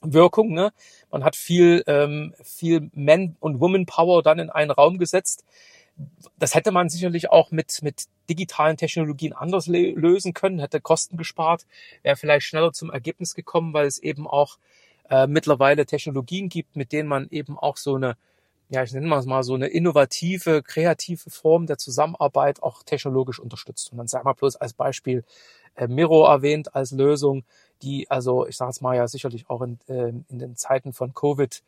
Wirkung. 0.00 0.52
Ne? 0.52 0.72
Man 1.10 1.24
hat 1.24 1.36
viel, 1.36 1.82
ähm, 1.86 2.34
viel 2.42 2.90
Man- 2.94 3.36
und 3.40 3.60
Woman-Power 3.60 4.22
dann 4.22 4.38
in 4.38 4.50
einen 4.50 4.70
Raum 4.70 4.98
gesetzt 4.98 5.44
das 6.38 6.54
hätte 6.54 6.72
man 6.72 6.88
sicherlich 6.88 7.30
auch 7.30 7.50
mit, 7.50 7.80
mit 7.82 8.04
digitalen 8.28 8.76
Technologien 8.76 9.32
anders 9.32 9.66
lösen 9.66 10.34
können, 10.34 10.58
hätte 10.58 10.80
Kosten 10.80 11.16
gespart, 11.16 11.66
wäre 12.02 12.16
vielleicht 12.16 12.46
schneller 12.46 12.72
zum 12.72 12.90
Ergebnis 12.90 13.34
gekommen, 13.34 13.72
weil 13.72 13.86
es 13.86 13.98
eben 13.98 14.26
auch 14.26 14.58
äh, 15.10 15.26
mittlerweile 15.26 15.86
Technologien 15.86 16.48
gibt, 16.48 16.76
mit 16.76 16.92
denen 16.92 17.08
man 17.08 17.28
eben 17.30 17.58
auch 17.58 17.76
so 17.76 17.94
eine, 17.94 18.16
ja, 18.70 18.82
ich 18.82 18.92
nenne 18.92 19.06
mal 19.06 19.42
so 19.42 19.54
eine 19.54 19.68
innovative, 19.68 20.62
kreative 20.62 21.30
Form 21.30 21.66
der 21.66 21.78
Zusammenarbeit 21.78 22.62
auch 22.62 22.82
technologisch 22.82 23.38
unterstützt. 23.38 23.92
Und 23.92 23.98
dann 23.98 24.08
sagen 24.08 24.26
wir 24.26 24.34
bloß 24.34 24.56
als 24.56 24.72
Beispiel 24.72 25.24
äh, 25.76 25.86
Miro 25.86 26.26
erwähnt 26.26 26.74
als 26.74 26.90
Lösung, 26.90 27.44
die 27.82 28.10
also, 28.10 28.46
ich 28.46 28.56
sage 28.56 28.70
es 28.70 28.80
mal 28.80 28.96
ja 28.96 29.06
sicherlich 29.06 29.48
auch 29.48 29.62
in, 29.62 29.78
äh, 29.88 30.12
in 30.28 30.38
den 30.38 30.56
Zeiten 30.56 30.92
von 30.92 31.14
Covid 31.14 31.62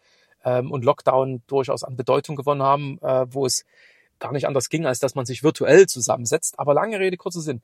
ähm, 0.45 0.73
und 0.73 0.85
Lockdown 0.85 1.42
durchaus 1.47 1.85
an 1.85 1.97
Bedeutung 1.97 2.37
gewonnen 2.37 2.62
haben, 2.62 2.99
äh, 3.02 3.26
wo 3.28 3.45
es 3.45 3.64
gar 4.18 4.32
nicht 4.32 4.46
anders 4.46 4.68
ging, 4.68 4.87
als 4.87 4.99
dass 4.99 5.14
man 5.14 5.26
sich 5.26 5.42
virtuell 5.42 5.87
zusammensetzt. 5.87 6.58
Aber 6.58 6.75
lange 6.75 6.99
Rede, 6.99 7.16
kurzer 7.16 7.40
Sinn. 7.40 7.62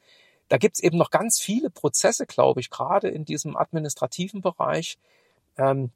Da 0.49 0.59
gibt's 0.59 0.81
eben 0.81 0.99
noch 0.99 1.11
ganz 1.11 1.41
viele 1.41 1.71
Prozesse, 1.71 2.27
glaube 2.27 2.61
ich, 2.61 2.71
gerade 2.71 3.09
in 3.09 3.25
diesem 3.25 3.57
administrativen 3.57 4.43
Bereich. 4.43 4.99
Ähm, 5.57 5.91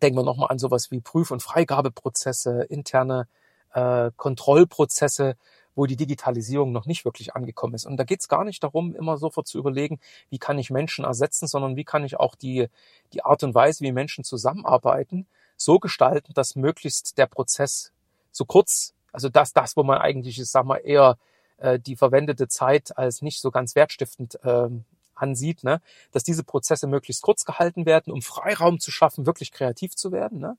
denken 0.00 0.18
wir 0.18 0.24
nochmal 0.24 0.50
an 0.50 0.58
sowas 0.58 0.90
wie 0.90 1.00
Prüf- 1.00 1.30
und 1.30 1.42
Freigabeprozesse, 1.42 2.62
interne 2.68 3.28
äh, 3.74 4.10
Kontrollprozesse, 4.16 5.36
wo 5.74 5.86
die 5.86 5.96
Digitalisierung 5.96 6.72
noch 6.72 6.86
nicht 6.86 7.04
wirklich 7.04 7.34
angekommen 7.34 7.74
ist. 7.74 7.86
Und 7.86 7.96
da 7.96 8.04
geht's 8.04 8.28
gar 8.28 8.44
nicht 8.44 8.62
darum, 8.62 8.94
immer 8.94 9.16
sofort 9.16 9.46
zu 9.46 9.58
überlegen, 9.58 10.00
wie 10.28 10.38
kann 10.38 10.58
ich 10.58 10.70
Menschen 10.70 11.04
ersetzen, 11.04 11.46
sondern 11.46 11.76
wie 11.76 11.84
kann 11.84 12.04
ich 12.04 12.18
auch 12.18 12.34
die, 12.34 12.68
die 13.12 13.24
Art 13.24 13.42
und 13.42 13.54
Weise, 13.54 13.80
wie 13.84 13.92
Menschen 13.92 14.24
zusammenarbeiten, 14.24 15.26
so 15.56 15.78
gestalten, 15.78 16.34
dass 16.34 16.56
möglichst 16.56 17.16
der 17.18 17.26
Prozess 17.26 17.92
so 18.32 18.44
kurz 18.44 18.94
also 19.12 19.28
das, 19.28 19.52
das, 19.52 19.76
wo 19.76 19.82
man 19.82 19.98
eigentlich, 19.98 20.38
ich 20.38 20.50
sag 20.50 20.64
mal, 20.64 20.78
eher 20.78 21.18
äh, 21.58 21.78
die 21.78 21.96
verwendete 21.96 22.48
Zeit 22.48 22.96
als 22.96 23.22
nicht 23.22 23.40
so 23.40 23.50
ganz 23.50 23.74
wertstiftend 23.74 24.38
ähm, 24.44 24.84
ansieht, 25.14 25.64
ne? 25.64 25.80
dass 26.10 26.24
diese 26.24 26.44
Prozesse 26.44 26.86
möglichst 26.86 27.22
kurz 27.22 27.44
gehalten 27.44 27.86
werden, 27.86 28.12
um 28.12 28.22
Freiraum 28.22 28.80
zu 28.80 28.90
schaffen, 28.90 29.26
wirklich 29.26 29.52
kreativ 29.52 29.94
zu 29.94 30.12
werden. 30.12 30.40
Ne? 30.40 30.56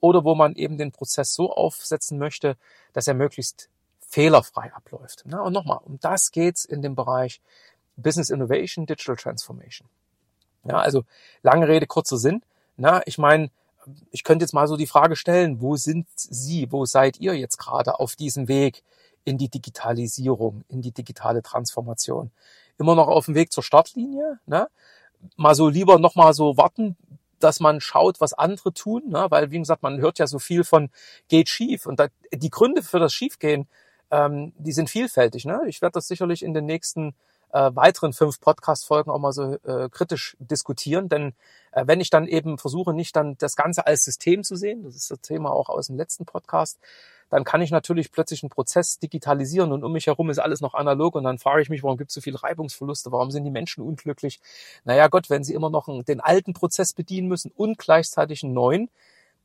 Oder 0.00 0.24
wo 0.24 0.34
man 0.34 0.54
eben 0.54 0.78
den 0.78 0.92
Prozess 0.92 1.34
so 1.34 1.52
aufsetzen 1.52 2.18
möchte, 2.18 2.56
dass 2.92 3.08
er 3.08 3.14
möglichst 3.14 3.68
fehlerfrei 4.06 4.72
abläuft. 4.72 5.26
Ne? 5.26 5.42
Und 5.42 5.52
nochmal, 5.52 5.80
um 5.82 5.98
das 6.00 6.30
geht's 6.30 6.64
in 6.64 6.82
dem 6.82 6.94
Bereich 6.94 7.40
Business 7.96 8.30
Innovation, 8.30 8.86
Digital 8.86 9.16
Transformation. 9.16 9.88
Ja, 10.64 10.78
also 10.78 11.04
lange 11.42 11.68
Rede, 11.68 11.86
kurzer 11.86 12.16
Sinn. 12.16 12.42
Na, 12.76 13.02
ich 13.06 13.18
meine, 13.18 13.50
ich 14.10 14.24
könnte 14.24 14.44
jetzt 14.44 14.52
mal 14.52 14.66
so 14.66 14.76
die 14.76 14.86
Frage 14.86 15.16
stellen, 15.16 15.60
wo 15.60 15.76
sind 15.76 16.06
Sie, 16.16 16.70
wo 16.70 16.84
seid 16.84 17.18
ihr 17.20 17.34
jetzt 17.34 17.58
gerade 17.58 17.98
auf 18.00 18.16
diesem 18.16 18.48
Weg 18.48 18.82
in 19.24 19.38
die 19.38 19.48
Digitalisierung, 19.48 20.64
in 20.68 20.82
die 20.82 20.92
digitale 20.92 21.42
Transformation? 21.42 22.30
Immer 22.78 22.94
noch 22.94 23.08
auf 23.08 23.26
dem 23.26 23.34
Weg 23.34 23.52
zur 23.52 23.62
Startlinie? 23.62 24.38
Ne? 24.46 24.68
Mal 25.36 25.54
so 25.54 25.68
lieber 25.68 25.98
noch 25.98 26.14
mal 26.14 26.34
so 26.34 26.56
warten, 26.56 26.96
dass 27.38 27.60
man 27.60 27.80
schaut, 27.80 28.20
was 28.20 28.32
andere 28.32 28.72
tun, 28.72 29.02
ne? 29.08 29.26
weil 29.28 29.50
wie 29.50 29.58
gesagt, 29.58 29.82
man 29.82 30.00
hört 30.00 30.18
ja 30.18 30.26
so 30.26 30.38
viel 30.38 30.64
von 30.64 30.90
geht 31.28 31.48
schief 31.48 31.86
und 31.86 32.00
da, 32.00 32.08
die 32.32 32.50
Gründe 32.50 32.82
für 32.82 32.98
das 32.98 33.12
Schiefgehen, 33.12 33.68
ähm, 34.10 34.52
die 34.56 34.72
sind 34.72 34.90
vielfältig. 34.90 35.44
Ne? 35.44 35.60
Ich 35.66 35.82
werde 35.82 35.94
das 35.94 36.08
sicherlich 36.08 36.42
in 36.42 36.54
den 36.54 36.66
nächsten 36.66 37.14
äh, 37.54 37.70
weiteren 37.74 38.12
fünf 38.12 38.40
Podcast-Folgen 38.40 39.12
auch 39.12 39.20
mal 39.20 39.32
so 39.32 39.54
äh, 39.64 39.88
kritisch 39.88 40.36
diskutieren. 40.40 41.08
Denn 41.08 41.34
äh, 41.70 41.84
wenn 41.86 42.00
ich 42.00 42.10
dann 42.10 42.26
eben 42.26 42.58
versuche, 42.58 42.92
nicht 42.92 43.14
dann 43.14 43.38
das 43.38 43.54
Ganze 43.54 43.86
als 43.86 44.04
System 44.04 44.42
zu 44.42 44.56
sehen, 44.56 44.82
das 44.82 44.96
ist 44.96 45.10
das 45.10 45.20
Thema 45.20 45.52
auch 45.52 45.68
aus 45.68 45.86
dem 45.86 45.96
letzten 45.96 46.26
Podcast, 46.26 46.80
dann 47.30 47.44
kann 47.44 47.62
ich 47.62 47.70
natürlich 47.70 48.10
plötzlich 48.10 48.42
einen 48.42 48.50
Prozess 48.50 48.98
digitalisieren 48.98 49.72
und 49.72 49.84
um 49.84 49.92
mich 49.92 50.08
herum 50.08 50.30
ist 50.30 50.40
alles 50.40 50.60
noch 50.60 50.74
analog 50.74 51.14
und 51.14 51.24
dann 51.24 51.38
frage 51.38 51.62
ich 51.62 51.70
mich, 51.70 51.82
warum 51.84 51.96
gibt 51.96 52.10
es 52.10 52.14
so 52.14 52.20
viele 52.20 52.42
Reibungsverluste, 52.42 53.12
warum 53.12 53.30
sind 53.30 53.44
die 53.44 53.50
Menschen 53.50 53.84
unglücklich? 53.84 54.40
Naja 54.84 55.06
Gott, 55.06 55.30
wenn 55.30 55.44
sie 55.44 55.54
immer 55.54 55.70
noch 55.70 55.88
einen, 55.88 56.04
den 56.04 56.20
alten 56.20 56.54
Prozess 56.54 56.92
bedienen 56.92 57.28
müssen 57.28 57.52
und 57.54 57.78
gleichzeitig 57.78 58.42
einen 58.42 58.52
neuen, 58.52 58.90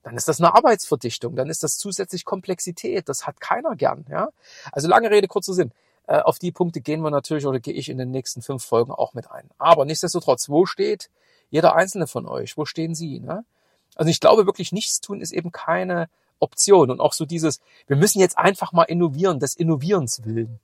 dann 0.01 0.16
ist 0.16 0.28
das 0.28 0.39
eine 0.39 0.56
Arbeitsverdichtung, 0.56 1.36
dann 1.36 1.50
ist 1.50 1.63
das 1.63 1.78
zusätzlich 1.78 2.25
Komplexität, 2.25 3.08
das 3.08 3.28
hat 3.28 3.39
keiner 3.39 3.75
gern. 3.75 4.06
Ja? 4.10 4.30
Also 4.72 4.88
lange 4.88 5.12
Rede, 5.12 5.28
kurzer 5.28 5.54
Sinn. 5.54 5.72
Äh, 6.10 6.22
auf 6.22 6.39
die 6.39 6.51
Punkte 6.51 6.82
gehen 6.82 7.01
wir 7.01 7.12
natürlich 7.12 7.46
oder 7.46 7.60
gehe 7.60 7.75
ich 7.75 7.88
in 7.88 8.00
den 8.00 8.10
nächsten 8.10 8.42
fünf 8.42 8.66
Folgen 8.66 8.92
auch 8.92 9.13
mit 9.13 9.30
ein. 9.30 9.48
Aber 9.60 9.86
nichtsdestotrotz, 9.86 10.50
wo 10.50 10.66
steht 10.66 11.12
jeder 11.51 11.75
einzelne 11.75 12.08
von 12.08 12.25
euch? 12.28 12.58
Wo 12.58 12.66
stehen 12.66 12.96
Sie? 12.96 13.20
Ne? 13.20 13.46
Also 13.94 14.10
ich 14.10 14.20
glaube 14.20 14.48
wirklich, 14.48 14.72
nichts 14.72 15.01
tun 15.01 15.22
ist 15.22 15.32
eben 15.32 15.51
keine 15.51 16.10
Option. 16.39 16.89
Und 16.89 17.00
auch 17.00 17.13
so 17.13 17.25
dieses, 17.25 17.62
wir 17.86 17.96
müssen 17.96 18.20
jetzt 18.20 18.39
einfach 18.39 18.72
mal 18.72 18.86
innovieren, 18.86 19.39
des 19.39 19.56
Innovierens 19.56 20.25
willen. 20.25 20.60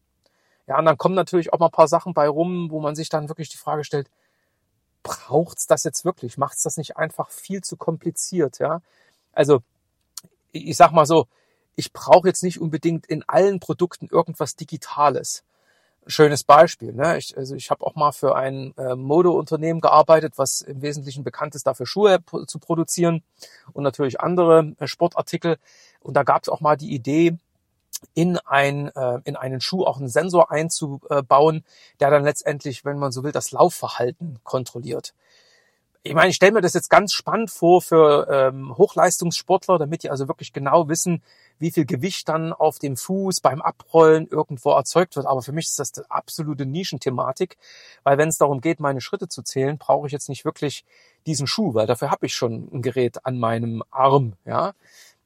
Ja, 0.65 0.79
und 0.79 0.85
dann 0.85 0.97
kommen 0.97 1.13
natürlich 1.13 1.53
auch 1.53 1.59
mal 1.59 1.67
ein 1.67 1.71
paar 1.71 1.87
Sachen 1.87 2.15
bei 2.15 2.27
rum, 2.27 2.71
wo 2.71 2.79
man 2.79 2.95
sich 2.95 3.09
dann 3.09 3.29
wirklich 3.29 3.49
die 3.49 3.57
Frage 3.57 3.83
stellt, 3.83 4.09
braucht's 5.03 5.67
das 5.67 5.83
jetzt 5.83 6.05
wirklich? 6.05 6.39
Macht's 6.39 6.63
das 6.63 6.77
nicht 6.77 6.97
einfach 6.97 7.29
viel 7.29 7.61
zu 7.61 7.77
kompliziert? 7.77 8.57
Ja, 8.57 8.81
also 9.31 9.61
ich 10.51 10.75
sag 10.75 10.91
mal 10.91 11.05
so, 11.05 11.27
ich 11.75 11.93
brauche 11.93 12.27
jetzt 12.27 12.43
nicht 12.43 12.59
unbedingt 12.59 13.05
in 13.05 13.23
allen 13.27 13.59
Produkten 13.59 14.07
irgendwas 14.09 14.55
Digitales. 14.55 15.43
Schönes 16.07 16.43
Beispiel. 16.43 16.93
Ne? 16.93 17.17
Ich, 17.17 17.35
also 17.35 17.55
ich 17.55 17.71
habe 17.71 17.85
auch 17.85 17.95
mal 17.95 18.11
für 18.11 18.35
ein 18.35 18.73
äh, 18.77 18.95
Modeunternehmen 18.95 19.81
gearbeitet, 19.81 20.33
was 20.37 20.61
im 20.61 20.83
Wesentlichen 20.83 21.23
bekannt 21.23 21.55
ist, 21.55 21.65
dafür 21.65 21.87
Schuhe 21.87 22.19
zu 22.45 22.59
produzieren 22.59 23.23
und 23.73 23.83
natürlich 23.83 24.19
andere 24.19 24.73
äh, 24.77 24.87
Sportartikel. 24.87 25.57
Und 26.01 26.15
da 26.15 26.23
gab 26.23 26.43
es 26.43 26.49
auch 26.49 26.61
mal 26.61 26.77
die 26.77 26.93
Idee, 26.93 27.37
in, 28.13 28.37
ein, 28.37 28.89
äh, 28.95 29.19
in 29.23 29.35
einen 29.35 29.61
Schuh 29.61 29.83
auch 29.83 29.97
einen 29.97 30.09
Sensor 30.09 30.51
einzubauen, 30.51 31.63
der 31.99 32.11
dann 32.11 32.23
letztendlich, 32.23 32.85
wenn 32.85 32.99
man 32.99 33.11
so 33.11 33.23
will, 33.23 33.31
das 33.31 33.51
Laufverhalten 33.51 34.39
kontrolliert 34.43 35.13
ich 36.05 36.13
meine, 36.13 36.29
ich 36.29 36.35
stelle 36.35 36.51
mir 36.51 36.61
das 36.61 36.75
jetzt 36.75 36.91
ganz 36.91 37.13
spannend 37.13 37.49
vor 37.49 37.81
für 37.81 38.27
ähm, 38.29 38.77
Hochleistungssportler, 38.77 39.79
damit 39.79 40.03
die 40.03 40.11
also 40.11 40.27
wirklich 40.27 40.53
genau 40.53 40.87
wissen, 40.87 41.23
wie 41.57 41.71
viel 41.71 41.85
Gewicht 41.85 42.29
dann 42.29 42.53
auf 42.53 42.77
dem 42.77 42.95
Fuß 42.95 43.39
beim 43.39 43.59
Abrollen 43.59 44.27
irgendwo 44.27 44.69
erzeugt 44.69 45.15
wird. 45.15 45.25
Aber 45.25 45.41
für 45.41 45.51
mich 45.51 45.65
ist 45.65 45.79
das 45.79 45.97
eine 45.97 46.05
absolute 46.11 46.67
Nischenthematik, 46.67 47.57
weil 48.03 48.19
wenn 48.19 48.29
es 48.29 48.37
darum 48.37 48.61
geht, 48.61 48.79
meine 48.79 49.01
Schritte 49.01 49.27
zu 49.27 49.41
zählen, 49.41 49.79
brauche 49.79 50.05
ich 50.05 50.13
jetzt 50.13 50.29
nicht 50.29 50.45
wirklich 50.45 50.85
diesen 51.25 51.47
Schuh, 51.47 51.73
weil 51.73 51.87
dafür 51.87 52.11
habe 52.11 52.27
ich 52.27 52.35
schon 52.35 52.69
ein 52.71 52.83
Gerät 52.83 53.25
an 53.25 53.39
meinem 53.39 53.81
Arm. 53.89 54.33
Ja, 54.45 54.73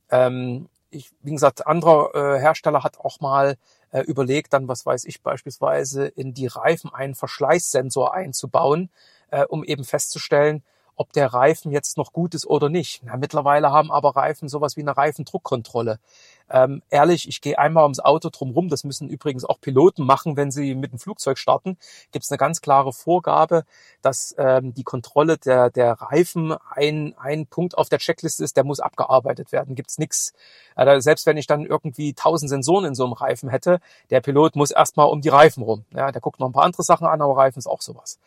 ähm, 0.10 0.70
ich, 0.92 1.12
wie 1.22 1.32
gesagt, 1.32 1.68
anderer 1.68 2.16
äh, 2.16 2.40
Hersteller 2.40 2.84
hat 2.84 3.02
auch 3.02 3.20
mal 3.20 3.58
äh, 3.92 4.00
überlegt 4.04 4.54
dann, 4.54 4.70
was 4.70 4.86
weiß 4.86 5.04
ich, 5.06 5.22
beispielsweise 5.22 6.08
in 6.08 6.34
die 6.34 6.48
Reifen 6.48 6.94
einen 6.94 7.16
Verschleißsensor 7.16 8.14
einzubauen, 8.14 8.90
äh, 9.32 9.46
um 9.46 9.64
eben 9.64 9.84
festzustellen, 9.84 10.64
ob 10.96 11.14
der 11.14 11.34
Reifen 11.34 11.72
jetzt 11.72 11.98
noch 11.98 12.12
gut 12.12 12.36
ist 12.36 12.46
oder 12.46 12.68
nicht. 12.68 13.02
Na, 13.06 13.16
mittlerweile 13.16 13.72
haben 13.72 13.92
aber 13.92 14.16
Reifen 14.16 14.50
sowas 14.50 14.76
wie 14.76 14.82
eine 14.82 14.98
Reifendruckkontrolle. 14.98 16.00
Ähm, 16.50 16.82
ehrlich, 16.90 17.28
ich 17.28 17.42
gehe 17.42 17.58
einmal 17.58 17.84
ums 17.84 18.00
Auto 18.00 18.30
drumherum. 18.30 18.70
Das 18.70 18.84
müssen 18.84 19.10
übrigens 19.10 19.46
auch 19.46 19.60
Piloten 19.62 20.06
machen, 20.06 20.38
wenn 20.38 20.52
sie 20.52 20.76
mit 20.76 20.92
dem 20.92 21.00
Flugzeug 21.00 21.38
starten. 21.38 21.78
Gibt 22.12 22.26
es 22.26 22.32
eine 22.32 22.38
ganz 22.38 22.62
klare 22.62 22.94
Vorgabe, 22.94 23.64
dass 24.02 24.36
ähm, 24.38 24.74
die 24.74 24.84
Kontrolle 24.84 25.38
der, 25.38 25.70
der 25.70 25.94
Reifen 25.94 26.56
ein, 26.72 27.16
ein 27.18 27.48
Punkt 27.48 27.78
auf 27.78 27.90
der 27.90 28.00
Checkliste 28.00 28.44
ist, 28.44 28.58
der 28.58 28.64
muss 28.64 28.80
abgearbeitet 28.80 29.52
werden. 29.52 29.76
Gibt's 29.76 29.98
nix. 29.98 30.34
Also 30.76 31.00
selbst 31.02 31.26
wenn 31.26 31.38
ich 31.38 31.48
dann 31.48 31.66
irgendwie 31.66 32.14
tausend 32.14 32.50
Sensoren 32.50 32.86
in 32.86 32.96
so 32.96 33.04
einem 33.04 33.14
Reifen 33.14 33.50
hätte, 33.50 33.80
der 34.10 34.22
Pilot 34.22 34.56
muss 34.56 34.72
erstmal 34.72 35.08
um 35.08 35.22
die 35.22 35.30
Reifen 35.30 35.64
rum. 35.64 35.86
Ja, 35.92 36.12
der 36.12 36.22
guckt 36.22 36.40
noch 36.40 36.48
ein 36.48 36.54
paar 36.54 36.64
andere 36.64 36.84
Sachen 36.84 37.08
an, 37.08 37.22
aber 37.22 37.38
Reifen 37.38 37.60
ist 37.60 37.68
auch 37.68 37.82
sowas. 37.82 38.20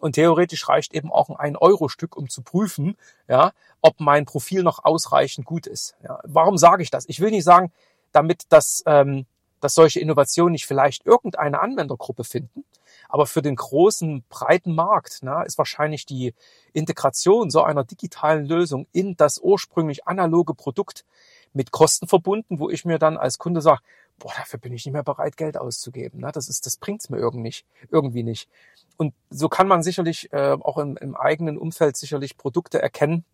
Und 0.00 0.12
theoretisch 0.12 0.68
reicht 0.68 0.94
eben 0.94 1.10
auch 1.10 1.28
ein 1.30 1.56
1-Euro-Stück, 1.56 2.16
um 2.16 2.28
zu 2.28 2.42
prüfen, 2.42 2.96
ja, 3.26 3.52
ob 3.80 4.00
mein 4.00 4.24
Profil 4.24 4.62
noch 4.62 4.84
ausreichend 4.84 5.46
gut 5.46 5.66
ist. 5.66 5.94
Ja. 6.02 6.20
Warum 6.24 6.58
sage 6.58 6.82
ich 6.82 6.90
das? 6.90 7.08
Ich 7.08 7.20
will 7.20 7.30
nicht 7.30 7.44
sagen, 7.44 7.72
damit 8.12 8.44
dass, 8.50 8.82
ähm, 8.86 9.26
dass 9.60 9.74
solche 9.74 10.00
Innovationen 10.00 10.52
nicht 10.52 10.66
vielleicht 10.66 11.06
irgendeine 11.06 11.60
Anwendergruppe 11.60 12.24
finden, 12.24 12.64
aber 13.08 13.26
für 13.26 13.42
den 13.42 13.56
großen, 13.56 14.24
breiten 14.28 14.74
Markt 14.74 15.18
na, 15.22 15.42
ist 15.42 15.58
wahrscheinlich 15.58 16.06
die 16.06 16.34
Integration 16.72 17.50
so 17.50 17.62
einer 17.62 17.84
digitalen 17.84 18.46
Lösung 18.46 18.86
in 18.92 19.16
das 19.16 19.38
ursprünglich 19.38 20.06
analoge 20.06 20.54
Produkt 20.54 21.04
mit 21.52 21.70
Kosten 21.70 22.06
verbunden, 22.06 22.58
wo 22.58 22.68
ich 22.70 22.84
mir 22.84 22.98
dann 22.98 23.16
als 23.16 23.38
Kunde 23.38 23.60
sage, 23.60 23.80
boah, 24.18 24.32
dafür 24.36 24.58
bin 24.58 24.72
ich 24.72 24.84
nicht 24.84 24.92
mehr 24.92 25.02
bereit, 25.02 25.36
Geld 25.36 25.56
auszugeben. 25.56 26.20
Ne? 26.20 26.30
Das 26.32 26.48
ist, 26.48 26.66
das 26.66 26.76
bringt's 26.76 27.08
mir 27.08 27.18
irgendwie 27.18 27.40
nicht, 27.40 27.66
irgendwie 27.90 28.22
nicht. 28.22 28.48
Und 28.96 29.14
so 29.30 29.48
kann 29.48 29.68
man 29.68 29.82
sicherlich 29.82 30.32
äh, 30.32 30.56
auch 30.60 30.78
im, 30.78 30.96
im 30.96 31.16
eigenen 31.16 31.56
Umfeld 31.56 31.96
sicherlich 31.96 32.36
Produkte 32.36 32.82
erkennen, 32.82 33.24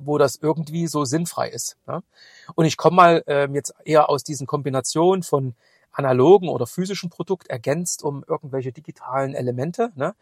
wo 0.00 0.18
das 0.18 0.36
irgendwie 0.36 0.86
so 0.86 1.04
sinnfrei 1.04 1.48
ist. 1.48 1.76
Ne? 1.86 2.02
Und 2.54 2.64
ich 2.64 2.76
komme 2.76 2.96
mal 2.96 3.24
äh, 3.26 3.48
jetzt 3.52 3.74
eher 3.84 4.10
aus 4.10 4.24
diesen 4.24 4.46
Kombinationen 4.46 5.22
von 5.22 5.54
analogen 5.92 6.48
oder 6.48 6.66
physischen 6.66 7.10
Produkt 7.10 7.48
ergänzt 7.48 8.02
um 8.02 8.24
irgendwelche 8.26 8.72
digitalen 8.72 9.34
Elemente 9.34 9.92
ne, 9.94 10.14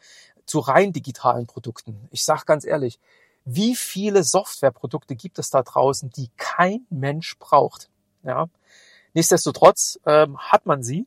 zu 0.44 0.58
rein 0.58 0.92
digitalen 0.92 1.46
Produkten. 1.46 2.08
Ich 2.10 2.24
sage 2.24 2.42
ganz 2.44 2.64
ehrlich, 2.64 2.98
wie 3.44 3.74
viele 3.74 4.22
Softwareprodukte 4.22 5.16
gibt 5.16 5.38
es 5.38 5.50
da 5.50 5.62
draußen, 5.62 6.10
die 6.10 6.30
kein 6.36 6.86
Mensch 6.90 7.38
braucht? 7.38 7.88
Ja, 8.22 8.48
Nichtsdestotrotz 9.14 10.00
ähm, 10.06 10.38
hat 10.38 10.66
man 10.66 10.82
sie. 10.82 11.06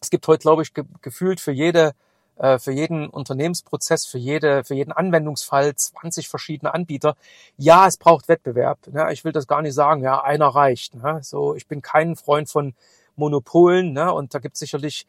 Es 0.00 0.10
gibt 0.10 0.26
heute, 0.28 0.42
glaube 0.42 0.62
ich, 0.62 0.74
ge 0.74 0.84
gefühlt 1.02 1.40
für 1.40 1.52
jede 1.52 1.94
für 2.36 2.72
jeden 2.72 3.08
Unternehmensprozess, 3.08 4.04
für 4.04 4.18
jede, 4.18 4.62
für 4.62 4.74
jeden 4.74 4.92
Anwendungsfall 4.92 5.74
20 5.74 6.28
verschiedene 6.28 6.74
Anbieter. 6.74 7.16
Ja, 7.56 7.86
es 7.86 7.96
braucht 7.96 8.28
Wettbewerb. 8.28 8.78
Ne? 8.88 9.10
Ich 9.12 9.24
will 9.24 9.32
das 9.32 9.46
gar 9.46 9.62
nicht 9.62 9.72
sagen. 9.74 10.02
Ja, 10.02 10.22
einer 10.22 10.48
reicht. 10.48 10.94
Ne? 10.94 11.20
So, 11.22 11.54
ich 11.54 11.66
bin 11.66 11.80
kein 11.80 12.14
Freund 12.14 12.50
von 12.50 12.74
Monopolen. 13.16 13.94
Ne? 13.94 14.12
Und 14.12 14.34
da 14.34 14.38
gibt 14.38 14.56
es 14.56 14.60
sicherlich 14.60 15.06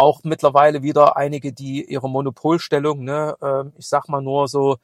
auch 0.00 0.20
mittlerweile 0.24 0.82
wieder 0.82 1.16
einige, 1.18 1.52
die 1.52 1.84
ihre 1.84 2.08
Monopolstellung, 2.08 3.04
ne, 3.04 3.36
äh, 3.42 3.64
ich 3.78 3.86
sag 3.86 4.08
mal 4.08 4.22
nur 4.22 4.48
so, 4.48 4.78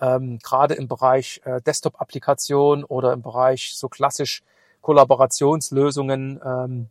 ähm, 0.00 0.38
gerade 0.42 0.74
im 0.74 0.88
Bereich 0.88 1.40
äh, 1.44 1.60
Desktop-Applikation 1.62 2.82
oder 2.84 3.12
im 3.12 3.22
Bereich 3.22 3.76
so 3.76 3.88
klassisch 3.88 4.42
Kollaborationslösungen 4.82 6.40
ähm, 6.44 6.88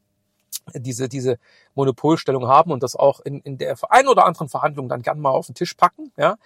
diese, 0.74 1.08
diese 1.08 1.38
Monopolstellung 1.76 2.48
haben 2.48 2.72
und 2.72 2.82
das 2.82 2.96
auch 2.96 3.20
in, 3.20 3.40
in 3.42 3.58
der 3.58 3.78
ein 3.90 4.08
oder 4.08 4.26
anderen 4.26 4.50
Verhandlung 4.50 4.90
dann 4.90 5.02
gern 5.02 5.20
mal 5.20 5.30
auf 5.30 5.46
den 5.46 5.56
Tisch 5.56 5.74
packen. 5.76 6.12
Ja? 6.18 6.38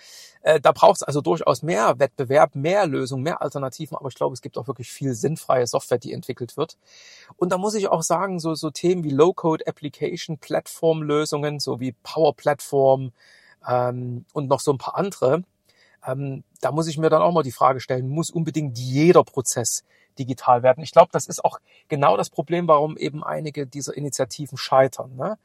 Äh, 0.41 0.59
da 0.59 0.71
braucht 0.71 0.97
es 0.97 1.03
also 1.03 1.21
durchaus 1.21 1.63
mehr 1.63 1.99
Wettbewerb, 1.99 2.55
mehr 2.55 2.85
Lösungen, 2.85 3.23
mehr 3.23 3.41
Alternativen, 3.41 3.97
aber 3.97 4.09
ich 4.09 4.15
glaube, 4.15 4.33
es 4.33 4.41
gibt 4.41 4.57
auch 4.57 4.67
wirklich 4.67 4.91
viel 4.91 5.13
sinnfreie 5.13 5.67
Software, 5.67 5.99
die 5.99 6.13
entwickelt 6.13 6.57
wird. 6.57 6.77
Und 7.37 7.51
da 7.51 7.57
muss 7.57 7.75
ich 7.75 7.87
auch 7.87 8.03
sagen, 8.03 8.39
so, 8.39 8.55
so 8.55 8.69
Themen 8.69 9.03
wie 9.03 9.11
Low-Code 9.11 9.67
Application, 9.67 10.37
Plattform-Lösungen, 10.37 11.59
so 11.59 11.79
wie 11.79 11.93
Power 12.03 12.35
Platform 12.35 13.11
ähm, 13.67 14.25
und 14.33 14.49
noch 14.49 14.59
so 14.59 14.71
ein 14.71 14.77
paar 14.77 14.95
andere, 14.95 15.43
ähm, 16.05 16.43
da 16.61 16.71
muss 16.71 16.87
ich 16.87 16.97
mir 16.97 17.09
dann 17.09 17.21
auch 17.21 17.33
mal 17.33 17.43
die 17.43 17.51
Frage 17.51 17.79
stellen, 17.79 18.09
muss 18.09 18.29
unbedingt 18.29 18.77
jeder 18.77 19.23
Prozess 19.23 19.83
digital 20.19 20.61
werden. 20.61 20.83
Ich 20.83 20.91
glaube, 20.91 21.09
das 21.11 21.27
ist 21.27 21.43
auch 21.43 21.59
genau 21.87 22.17
das 22.17 22.29
Problem, 22.29 22.67
warum 22.67 22.97
eben 22.97 23.23
einige 23.23 23.65
dieser 23.65 23.95
Initiativen 23.95 24.57
scheitern. 24.57 25.15
Ne? 25.15 25.37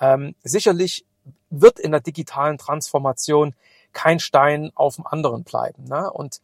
Ähm, 0.00 0.34
sicherlich 0.42 1.06
wird 1.50 1.78
in 1.78 1.92
der 1.92 2.00
digitalen 2.00 2.58
Transformation 2.58 3.54
kein 3.92 4.20
Stein 4.20 4.72
auf 4.74 4.96
dem 4.96 5.06
anderen 5.06 5.44
bleiben. 5.44 5.84
Ne? 5.84 6.10
Und 6.10 6.40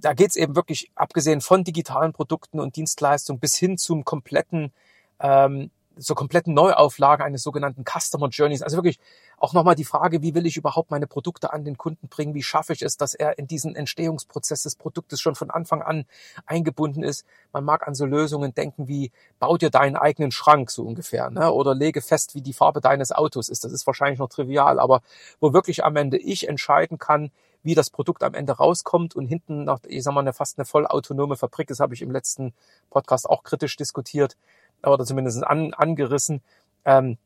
da 0.00 0.14
geht's 0.14 0.36
eben 0.36 0.56
wirklich, 0.56 0.90
abgesehen 0.94 1.40
von 1.40 1.64
digitalen 1.64 2.12
Produkten 2.12 2.60
und 2.60 2.76
Dienstleistungen, 2.76 3.40
bis 3.40 3.56
hin 3.56 3.78
zum 3.78 4.04
kompletten 4.04 4.72
ähm, 5.20 5.70
zur 5.98 6.16
kompletten 6.16 6.54
Neuauflage 6.54 7.24
eines 7.24 7.42
sogenannten 7.42 7.84
Customer 7.84 8.28
Journeys. 8.28 8.62
Also 8.62 8.76
wirklich 8.76 8.98
auch 9.38 9.52
nochmal 9.52 9.74
die 9.74 9.84
Frage, 9.84 10.22
wie 10.22 10.34
will 10.34 10.46
ich 10.46 10.56
überhaupt 10.56 10.90
meine 10.90 11.06
Produkte 11.06 11.52
an 11.52 11.64
den 11.64 11.78
Kunden 11.78 12.08
bringen? 12.08 12.34
Wie 12.34 12.42
schaffe 12.42 12.72
ich 12.72 12.82
es, 12.82 12.96
dass 12.96 13.14
er 13.14 13.38
in 13.38 13.46
diesen 13.46 13.76
Entstehungsprozess 13.76 14.62
des 14.62 14.76
Produktes 14.76 15.20
schon 15.20 15.34
von 15.34 15.50
Anfang 15.50 15.82
an 15.82 16.06
eingebunden 16.46 17.02
ist? 17.02 17.24
Man 17.52 17.64
mag 17.64 17.86
an 17.86 17.94
so 17.94 18.04
Lösungen 18.04 18.54
denken 18.54 18.88
wie, 18.88 19.12
bau 19.38 19.56
dir 19.56 19.70
deinen 19.70 19.96
eigenen 19.96 20.30
Schrank 20.30 20.70
so 20.70 20.84
ungefähr, 20.84 21.30
ne? 21.30 21.52
oder 21.52 21.74
lege 21.74 22.00
fest, 22.00 22.34
wie 22.34 22.42
die 22.42 22.52
Farbe 22.52 22.80
deines 22.80 23.12
Autos 23.12 23.48
ist. 23.48 23.64
Das 23.64 23.72
ist 23.72 23.86
wahrscheinlich 23.86 24.18
noch 24.18 24.28
trivial, 24.28 24.80
aber 24.80 25.02
wo 25.40 25.52
wirklich 25.52 25.84
am 25.84 25.96
Ende 25.96 26.18
ich 26.18 26.48
entscheiden 26.48 26.98
kann, 26.98 27.30
wie 27.62 27.74
das 27.74 27.90
Produkt 27.90 28.22
am 28.22 28.34
Ende 28.34 28.52
rauskommt 28.52 29.16
und 29.16 29.26
hinten 29.26 29.64
noch, 29.64 29.80
ich 29.86 30.02
sag 30.02 30.14
mal, 30.14 30.20
eine, 30.20 30.32
fast 30.32 30.58
eine 30.58 30.64
vollautonome 30.64 31.36
Fabrik, 31.36 31.68
das 31.68 31.80
habe 31.80 31.94
ich 31.94 32.02
im 32.02 32.10
letzten 32.10 32.54
Podcast 32.90 33.28
auch 33.28 33.42
kritisch 33.42 33.76
diskutiert, 33.76 34.36
oder 34.82 35.04
zumindest 35.04 35.44
an, 35.44 35.74
angerissen, 35.74 36.40
ähm, 36.84 37.18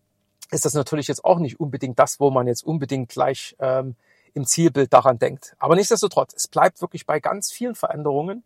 ist 0.51 0.65
das 0.65 0.75
natürlich 0.75 1.09
jetzt 1.09 1.25
auch 1.25 1.39
nicht 1.39 1.61
unbedingt 1.61 1.99
das, 1.99 2.21
wo 2.21 2.31
man 2.31 2.47
jetzt 2.47 2.65
unbedingt 2.65 3.09
gleich 3.09 3.57
ähm, 3.59 3.97
im 4.35 4.45
Zielbild 4.47 4.93
daran 4.93 5.19
denkt. 5.19 5.57
Aber 5.59 5.75
nichtsdestotrotz, 5.77 6.35
es 6.35 6.49
bleibt 6.49 6.81
wirklich 6.81 7.07
bei 7.07 7.21
ganz 7.21 7.51
vielen 7.51 7.75
Veränderungen 7.75 8.45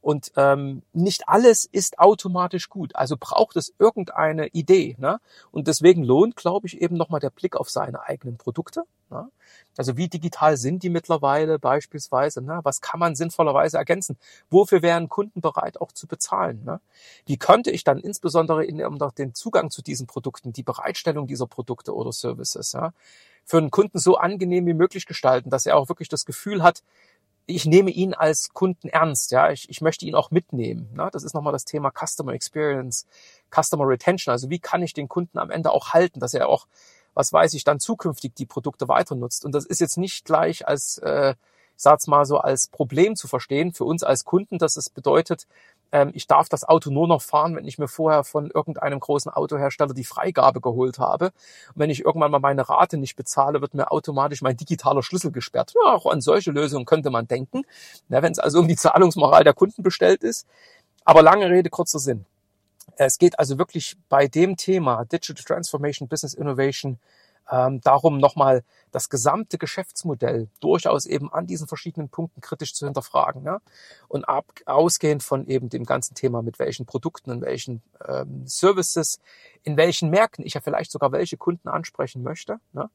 und 0.00 0.32
ähm, 0.36 0.82
nicht 0.92 1.28
alles 1.28 1.64
ist 1.64 1.98
automatisch 1.98 2.68
gut. 2.68 2.94
Also 2.94 3.16
braucht 3.18 3.56
es 3.56 3.74
irgendeine 3.78 4.48
Idee. 4.48 4.96
Ne? 4.98 5.20
Und 5.50 5.68
deswegen 5.68 6.02
lohnt, 6.04 6.36
glaube 6.36 6.66
ich, 6.66 6.80
eben 6.80 6.96
nochmal 6.96 7.20
der 7.20 7.30
Blick 7.30 7.56
auf 7.56 7.70
seine 7.70 8.02
eigenen 8.02 8.36
Produkte. 8.36 8.84
Ne? 9.10 9.30
Also 9.76 9.96
wie 9.96 10.08
digital 10.08 10.56
sind 10.56 10.82
die 10.82 10.90
mittlerweile 10.90 11.58
beispielsweise? 11.58 12.42
Ne? 12.42 12.60
Was 12.62 12.80
kann 12.80 13.00
man 13.00 13.14
sinnvollerweise 13.14 13.78
ergänzen? 13.78 14.18
Wofür 14.50 14.82
wären 14.82 15.08
Kunden 15.08 15.40
bereit 15.40 15.80
auch 15.80 15.92
zu 15.92 16.06
bezahlen? 16.06 16.64
Ne? 16.64 16.80
Wie 17.26 17.36
könnte 17.36 17.70
ich 17.70 17.84
dann 17.84 17.98
insbesondere 17.98 18.64
in 18.64 18.84
um 18.84 18.98
den 19.16 19.34
Zugang 19.34 19.70
zu 19.70 19.82
diesen 19.82 20.06
Produkten, 20.06 20.52
die 20.52 20.62
Bereitstellung 20.62 21.26
dieser 21.26 21.46
Produkte 21.46 21.94
oder 21.94 22.12
Services 22.12 22.72
ja, 22.72 22.92
für 23.44 23.58
einen 23.58 23.70
Kunden 23.70 23.98
so 23.98 24.16
angenehm 24.16 24.66
wie 24.66 24.74
möglich 24.74 25.06
gestalten, 25.06 25.50
dass 25.50 25.66
er 25.66 25.76
auch 25.76 25.88
wirklich 25.88 26.08
das 26.08 26.26
Gefühl 26.26 26.62
hat, 26.62 26.82
ich 27.48 27.64
nehme 27.64 27.90
ihn 27.90 28.12
als 28.12 28.50
Kunden 28.50 28.88
ernst, 28.88 29.32
ja, 29.32 29.50
ich, 29.50 29.70
ich 29.70 29.80
möchte 29.80 30.04
ihn 30.04 30.14
auch 30.14 30.30
mitnehmen. 30.30 30.90
Ne? 30.94 31.08
Das 31.12 31.24
ist 31.24 31.32
nochmal 31.32 31.54
das 31.54 31.64
Thema 31.64 31.90
Customer 31.90 32.34
Experience, 32.34 33.06
Customer 33.50 33.88
Retention. 33.88 34.32
Also 34.32 34.50
wie 34.50 34.58
kann 34.58 34.82
ich 34.82 34.92
den 34.92 35.08
Kunden 35.08 35.38
am 35.38 35.50
Ende 35.50 35.70
auch 35.72 35.94
halten, 35.94 36.20
dass 36.20 36.34
er 36.34 36.48
auch, 36.48 36.66
was 37.18 37.32
weiß 37.32 37.54
ich, 37.54 37.64
dann 37.64 37.80
zukünftig 37.80 38.34
die 38.36 38.46
Produkte 38.46 38.86
weiter 38.86 39.16
nutzt. 39.16 39.44
Und 39.44 39.52
das 39.52 39.66
ist 39.66 39.80
jetzt 39.80 39.98
nicht 39.98 40.24
gleich 40.24 40.68
als 40.68 40.98
äh, 40.98 41.34
ich 41.76 41.82
sag's 41.82 42.08
mal 42.08 42.24
so, 42.24 42.38
als 42.38 42.66
Problem 42.66 43.14
zu 43.14 43.28
verstehen 43.28 43.72
für 43.72 43.84
uns 43.84 44.02
als 44.02 44.24
Kunden, 44.24 44.58
dass 44.58 44.76
es 44.76 44.90
bedeutet, 44.90 45.46
ähm, 45.92 46.10
ich 46.12 46.26
darf 46.26 46.48
das 46.48 46.64
Auto 46.64 46.90
nur 46.90 47.06
noch 47.06 47.22
fahren, 47.22 47.54
wenn 47.54 47.66
ich 47.66 47.78
mir 47.78 47.86
vorher 47.86 48.24
von 48.24 48.50
irgendeinem 48.50 48.98
großen 48.98 49.32
Autohersteller 49.32 49.94
die 49.94 50.04
Freigabe 50.04 50.60
geholt 50.60 50.98
habe. 50.98 51.26
Und 51.26 51.76
wenn 51.76 51.90
ich 51.90 52.04
irgendwann 52.04 52.32
mal 52.32 52.40
meine 52.40 52.68
Rate 52.68 52.98
nicht 52.98 53.14
bezahle, 53.14 53.60
wird 53.60 53.74
mir 53.74 53.92
automatisch 53.92 54.42
mein 54.42 54.56
digitaler 54.56 55.04
Schlüssel 55.04 55.30
gesperrt. 55.30 55.72
Ja, 55.74 55.94
auch 55.94 56.06
an 56.06 56.20
solche 56.20 56.50
Lösungen 56.50 56.84
könnte 56.84 57.10
man 57.10 57.28
denken, 57.28 57.62
ja, 58.08 58.22
wenn 58.22 58.32
es 58.32 58.40
also 58.40 58.58
um 58.58 58.68
die 58.68 58.76
Zahlungsmoral 58.76 59.44
der 59.44 59.54
Kunden 59.54 59.82
bestellt 59.82 60.22
ist. 60.22 60.46
Aber 61.04 61.22
lange 61.22 61.48
Rede, 61.48 61.70
kurzer 61.70 61.98
Sinn. 62.00 62.26
Es 62.96 63.18
geht 63.18 63.38
also 63.38 63.58
wirklich 63.58 63.96
bei 64.08 64.26
dem 64.26 64.56
Thema 64.56 65.04
Digital 65.04 65.44
Transformation, 65.44 66.08
Business 66.08 66.34
Innovation 66.34 66.98
ähm, 67.50 67.80
darum, 67.80 68.18
nochmal 68.18 68.62
das 68.90 69.08
gesamte 69.08 69.58
Geschäftsmodell 69.58 70.48
durchaus 70.60 71.06
eben 71.06 71.32
an 71.32 71.46
diesen 71.46 71.66
verschiedenen 71.66 72.08
Punkten 72.08 72.40
kritisch 72.40 72.74
zu 72.74 72.86
hinterfragen. 72.86 73.42
Ne? 73.42 73.60
Und 74.08 74.28
ab, 74.28 74.46
ausgehend 74.66 75.22
von 75.22 75.46
eben 75.46 75.68
dem 75.68 75.84
ganzen 75.84 76.14
Thema, 76.14 76.42
mit 76.42 76.58
welchen 76.58 76.86
Produkten, 76.86 77.30
in 77.30 77.40
welchen 77.40 77.82
ähm, 78.06 78.46
Services, 78.46 79.20
in 79.62 79.76
welchen 79.76 80.10
Märkten 80.10 80.44
ich 80.44 80.54
ja 80.54 80.60
vielleicht 80.60 80.90
sogar 80.90 81.12
welche 81.12 81.36
Kunden 81.36 81.68
ansprechen 81.68 82.22
möchte. 82.22 82.58
Ne? 82.72 82.90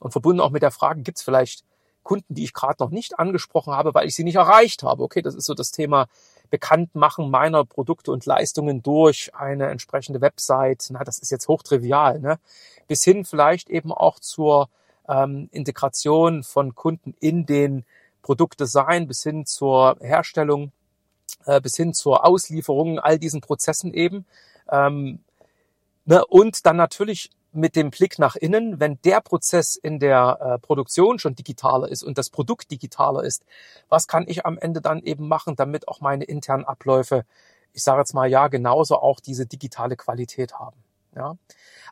Und 0.00 0.12
verbunden 0.12 0.40
auch 0.40 0.50
mit 0.50 0.62
der 0.62 0.70
Frage, 0.70 1.02
gibt 1.02 1.18
es 1.18 1.24
vielleicht 1.24 1.64
Kunden, 2.02 2.34
die 2.34 2.44
ich 2.44 2.54
gerade 2.54 2.82
noch 2.82 2.90
nicht 2.90 3.18
angesprochen 3.18 3.74
habe, 3.74 3.92
weil 3.92 4.06
ich 4.06 4.14
sie 4.14 4.24
nicht 4.24 4.36
erreicht 4.36 4.82
habe. 4.82 5.02
Okay, 5.02 5.20
das 5.20 5.34
ist 5.34 5.44
so 5.44 5.52
das 5.52 5.72
Thema 5.72 6.06
Bekanntmachen 6.50 7.30
meiner 7.30 7.64
Produkte 7.64 8.12
und 8.12 8.26
Leistungen 8.26 8.82
durch 8.82 9.34
eine 9.34 9.68
entsprechende 9.68 10.20
Website, 10.20 10.86
na, 10.90 11.04
das 11.04 11.18
ist 11.18 11.30
jetzt 11.30 11.48
hochtrivial, 11.48 12.20
ne? 12.20 12.38
bis 12.86 13.04
hin 13.04 13.24
vielleicht 13.24 13.68
eben 13.68 13.92
auch 13.92 14.18
zur 14.18 14.68
ähm, 15.08 15.48
Integration 15.52 16.42
von 16.42 16.74
Kunden 16.74 17.14
in 17.20 17.46
den 17.46 17.84
Produktdesign, 18.22 19.06
bis 19.06 19.22
hin 19.22 19.46
zur 19.46 19.96
Herstellung, 20.00 20.72
äh, 21.46 21.60
bis 21.60 21.76
hin 21.76 21.94
zur 21.94 22.26
Auslieferung, 22.26 22.98
all 22.98 23.18
diesen 23.18 23.40
Prozessen 23.40 23.94
eben. 23.94 24.26
Ähm, 24.70 25.20
ne? 26.04 26.24
Und 26.26 26.66
dann 26.66 26.76
natürlich 26.76 27.30
mit 27.52 27.76
dem 27.76 27.90
Blick 27.90 28.18
nach 28.18 28.36
innen, 28.36 28.78
wenn 28.78 29.00
der 29.02 29.20
Prozess 29.20 29.76
in 29.76 29.98
der 29.98 30.38
äh, 30.40 30.58
Produktion 30.58 31.18
schon 31.18 31.34
digitaler 31.34 31.88
ist 31.88 32.02
und 32.02 32.18
das 32.18 32.30
Produkt 32.30 32.70
digitaler 32.70 33.24
ist, 33.24 33.44
was 33.88 34.06
kann 34.06 34.24
ich 34.28 34.44
am 34.44 34.58
Ende 34.58 34.80
dann 34.80 35.02
eben 35.02 35.28
machen, 35.28 35.56
damit 35.56 35.88
auch 35.88 36.00
meine 36.00 36.24
internen 36.24 36.64
Abläufe, 36.64 37.24
ich 37.72 37.82
sage 37.82 38.00
jetzt 38.00 38.14
mal 38.14 38.28
ja, 38.28 38.48
genauso 38.48 38.98
auch 38.98 39.20
diese 39.20 39.46
digitale 39.46 39.96
Qualität 39.96 40.54
haben. 40.58 40.76
Ja? 41.16 41.36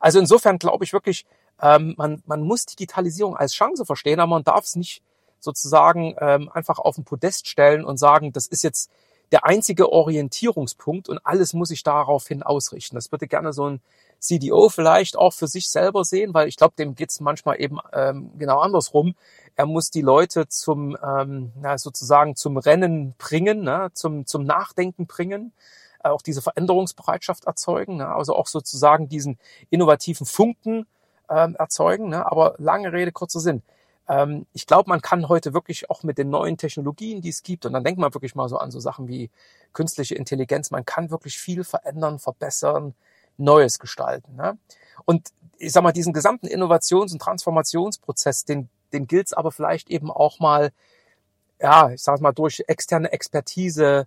Also 0.00 0.18
insofern 0.18 0.58
glaube 0.58 0.84
ich 0.84 0.92
wirklich, 0.92 1.24
ähm, 1.60 1.94
man, 1.96 2.22
man 2.26 2.42
muss 2.42 2.66
Digitalisierung 2.66 3.36
als 3.36 3.54
Chance 3.54 3.86
verstehen, 3.86 4.20
aber 4.20 4.30
man 4.30 4.44
darf 4.44 4.64
es 4.64 4.76
nicht 4.76 5.02
sozusagen 5.40 6.16
ähm, 6.20 6.50
einfach 6.52 6.78
auf 6.78 6.96
den 6.96 7.04
Podest 7.04 7.48
stellen 7.48 7.84
und 7.84 7.98
sagen, 7.98 8.32
das 8.32 8.46
ist 8.46 8.62
jetzt 8.62 8.90
der 9.32 9.44
einzige 9.44 9.90
Orientierungspunkt 9.90 11.08
und 11.08 11.18
alles 11.24 11.52
muss 11.52 11.70
ich 11.70 11.82
daraufhin 11.82 12.42
ausrichten. 12.42 12.94
Das 12.94 13.10
würde 13.10 13.26
gerne 13.26 13.52
so 13.52 13.70
ein 13.70 13.80
CDO 14.26 14.68
vielleicht 14.68 15.16
auch 15.16 15.32
für 15.32 15.46
sich 15.46 15.68
selber 15.68 16.04
sehen, 16.04 16.34
weil 16.34 16.48
ich 16.48 16.56
glaube, 16.56 16.74
dem 16.78 16.94
geht's 16.94 17.20
manchmal 17.20 17.60
eben 17.60 17.78
ähm, 17.92 18.30
genau 18.38 18.58
andersrum. 18.58 19.14
Er 19.54 19.66
muss 19.66 19.90
die 19.90 20.02
Leute 20.02 20.48
zum 20.48 20.96
ähm, 21.02 21.52
na, 21.60 21.78
sozusagen 21.78 22.36
zum 22.36 22.56
Rennen 22.58 23.14
bringen, 23.18 23.62
ne, 23.62 23.90
zum 23.94 24.26
zum 24.26 24.44
Nachdenken 24.44 25.06
bringen, 25.06 25.52
äh, 26.04 26.08
auch 26.08 26.22
diese 26.22 26.42
Veränderungsbereitschaft 26.42 27.44
erzeugen, 27.46 27.96
ne, 27.96 28.08
also 28.08 28.34
auch 28.34 28.46
sozusagen 28.46 29.08
diesen 29.08 29.38
innovativen 29.70 30.26
Funken 30.26 30.86
ähm, 31.30 31.56
erzeugen. 31.56 32.08
Ne, 32.10 32.30
aber 32.30 32.54
lange 32.58 32.92
Rede 32.92 33.12
kurzer 33.12 33.40
Sinn. 33.40 33.62
Ähm, 34.08 34.46
ich 34.52 34.66
glaube, 34.66 34.88
man 34.88 35.00
kann 35.00 35.28
heute 35.28 35.54
wirklich 35.54 35.90
auch 35.90 36.02
mit 36.02 36.18
den 36.18 36.30
neuen 36.30 36.56
Technologien, 36.58 37.20
die 37.22 37.30
es 37.30 37.42
gibt, 37.42 37.66
und 37.66 37.72
dann 37.72 37.84
denkt 37.84 38.00
man 38.00 38.14
wirklich 38.14 38.34
mal 38.34 38.48
so 38.48 38.58
an 38.58 38.70
so 38.70 38.80
Sachen 38.80 39.08
wie 39.08 39.30
künstliche 39.72 40.14
Intelligenz, 40.14 40.70
man 40.70 40.84
kann 40.84 41.10
wirklich 41.10 41.38
viel 41.38 41.64
verändern, 41.64 42.18
verbessern, 42.18 42.94
Neues 43.38 43.79
gestalten. 43.79 44.37
Ne? 44.37 44.59
Und 45.05 45.29
ich 45.59 45.72
sag 45.72 45.83
mal, 45.83 45.92
diesen 45.92 46.12
gesamten 46.12 46.46
Innovations- 46.46 47.12
und 47.12 47.20
Transformationsprozess, 47.20 48.44
den, 48.44 48.68
den 48.92 49.07
gilt 49.07 49.29
es 49.29 49.33
aber 49.33 49.53
vielleicht 49.53 49.90
eben 49.90 50.11
auch 50.11 50.38
mal, 50.38 50.70
ja, 51.61 51.90
ich 51.90 52.03
sag 52.03 52.20
mal, 52.20 52.33
durch 52.33 52.64
externe 52.66 53.12
Expertise 53.12 54.07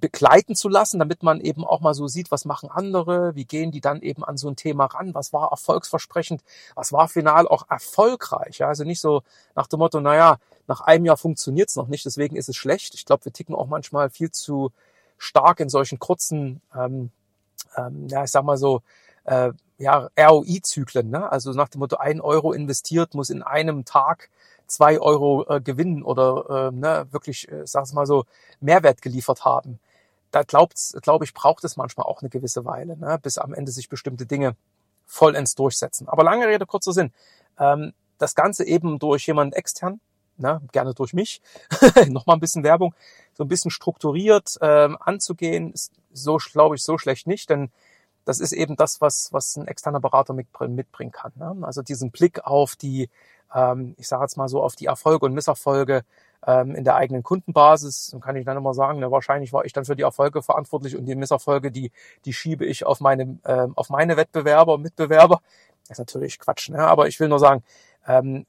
begleiten 0.00 0.54
zu 0.54 0.68
lassen, 0.68 0.98
damit 0.98 1.22
man 1.22 1.40
eben 1.40 1.64
auch 1.64 1.80
mal 1.80 1.94
so 1.94 2.06
sieht, 2.06 2.30
was 2.30 2.44
machen 2.44 2.70
andere, 2.70 3.34
wie 3.34 3.44
gehen 3.44 3.72
die 3.72 3.80
dann 3.80 4.00
eben 4.00 4.24
an 4.24 4.36
so 4.36 4.48
ein 4.48 4.56
Thema 4.56 4.86
ran, 4.86 5.14
was 5.14 5.32
war 5.32 5.50
erfolgsversprechend, 5.50 6.42
was 6.74 6.92
war 6.92 7.08
final 7.08 7.48
auch 7.48 7.68
erfolgreich. 7.68 8.58
Ja? 8.58 8.68
Also 8.68 8.84
nicht 8.84 9.00
so 9.00 9.22
nach 9.54 9.66
dem 9.66 9.80
Motto, 9.80 10.00
naja, 10.00 10.38
nach 10.66 10.82
einem 10.82 11.04
Jahr 11.04 11.16
funktioniert's 11.16 11.76
noch 11.76 11.88
nicht, 11.88 12.04
deswegen 12.04 12.36
ist 12.36 12.48
es 12.48 12.56
schlecht. 12.56 12.94
Ich 12.94 13.06
glaube, 13.06 13.24
wir 13.24 13.32
ticken 13.32 13.54
auch 13.54 13.66
manchmal 13.66 14.10
viel 14.10 14.30
zu 14.30 14.70
stark 15.16 15.60
in 15.60 15.68
solchen 15.68 15.98
kurzen 15.98 16.60
ähm, 16.76 17.10
ähm, 17.76 18.08
ja, 18.08 18.24
ich 18.24 18.30
sag 18.30 18.44
mal 18.44 18.56
so, 18.56 18.82
äh, 19.24 19.52
ja, 19.78 20.08
ROI-Zyklen, 20.18 21.08
ne? 21.10 21.30
Also 21.30 21.52
nach 21.52 21.68
dem 21.68 21.80
Motto, 21.80 21.96
ein 21.96 22.20
Euro 22.20 22.52
investiert 22.52 23.14
muss 23.14 23.30
in 23.30 23.42
einem 23.42 23.84
Tag 23.84 24.30
zwei 24.66 25.00
Euro 25.00 25.46
äh, 25.48 25.60
gewinnen 25.60 26.02
oder 26.02 26.68
äh, 26.68 26.76
ne, 26.76 27.06
wirklich, 27.10 27.50
äh, 27.50 27.66
sag's 27.66 27.92
mal 27.92 28.06
so, 28.06 28.24
Mehrwert 28.60 29.02
geliefert 29.02 29.44
haben. 29.44 29.80
Da 30.30 30.42
glaubt, 30.42 30.78
glaube 31.02 31.24
ich, 31.24 31.32
braucht 31.32 31.64
es 31.64 31.76
manchmal 31.76 32.06
auch 32.06 32.20
eine 32.20 32.28
gewisse 32.28 32.64
Weile, 32.64 32.96
ne, 32.96 33.18
bis 33.22 33.38
am 33.38 33.54
Ende 33.54 33.72
sich 33.72 33.88
bestimmte 33.88 34.26
Dinge 34.26 34.56
vollends 35.06 35.54
durchsetzen. 35.54 36.08
Aber 36.08 36.22
lange 36.22 36.46
Rede, 36.46 36.66
kurzer 36.66 36.92
Sinn. 36.92 37.12
Ähm, 37.58 37.92
das 38.18 38.34
Ganze 38.34 38.66
eben 38.66 38.98
durch 38.98 39.26
jemanden 39.26 39.54
extern, 39.54 40.00
ne, 40.38 40.60
gerne 40.72 40.94
durch 40.94 41.12
mich, 41.12 41.42
nochmal 42.08 42.36
ein 42.36 42.40
bisschen 42.40 42.64
Werbung, 42.64 42.94
so 43.34 43.44
ein 43.44 43.48
bisschen 43.48 43.70
strukturiert 43.70 44.58
ähm, 44.60 44.96
anzugehen, 45.00 45.72
ist 45.72 45.92
so, 46.12 46.36
glaube 46.36 46.76
ich, 46.76 46.82
so 46.82 46.98
schlecht 46.98 47.26
nicht, 47.26 47.50
denn 47.50 47.70
das 48.24 48.40
ist 48.40 48.52
eben 48.52 48.76
das, 48.76 49.00
was, 49.00 49.32
was 49.32 49.56
ein 49.56 49.66
externer 49.66 50.00
Berater 50.00 50.34
mitbringen 50.34 51.12
kann. 51.12 51.32
Ne? 51.36 51.56
Also 51.62 51.80
diesen 51.80 52.10
Blick 52.10 52.44
auf 52.44 52.76
die, 52.76 53.08
ähm, 53.54 53.94
ich 53.96 54.06
sage 54.06 54.22
jetzt 54.22 54.36
mal 54.36 54.48
so, 54.48 54.62
auf 54.62 54.76
die 54.76 54.84
Erfolge 54.84 55.24
und 55.24 55.32
Misserfolge 55.32 56.02
ähm, 56.46 56.74
in 56.74 56.84
der 56.84 56.96
eigenen 56.96 57.22
Kundenbasis. 57.22 58.10
Dann 58.12 58.20
kann 58.20 58.36
ich 58.36 58.44
dann 58.44 58.58
immer 58.58 58.74
sagen, 58.74 58.98
na, 59.00 59.10
wahrscheinlich 59.10 59.54
war 59.54 59.64
ich 59.64 59.72
dann 59.72 59.86
für 59.86 59.96
die 59.96 60.02
Erfolge 60.02 60.42
verantwortlich 60.42 60.94
und 60.94 61.06
die 61.06 61.14
Misserfolge, 61.14 61.72
die, 61.72 61.90
die 62.26 62.34
schiebe 62.34 62.66
ich 62.66 62.84
auf 62.84 63.00
meine, 63.00 63.38
äh, 63.44 63.68
auf 63.74 63.88
meine 63.88 64.18
Wettbewerber 64.18 64.74
und 64.74 64.82
Mitbewerber. 64.82 65.40
Das 65.84 65.92
ist 65.92 65.98
natürlich 65.98 66.38
Quatsch, 66.38 66.68
ne? 66.68 66.80
aber 66.80 67.08
ich 67.08 67.18
will 67.20 67.28
nur 67.28 67.38
sagen, 67.38 67.62
ähm, 67.62 67.64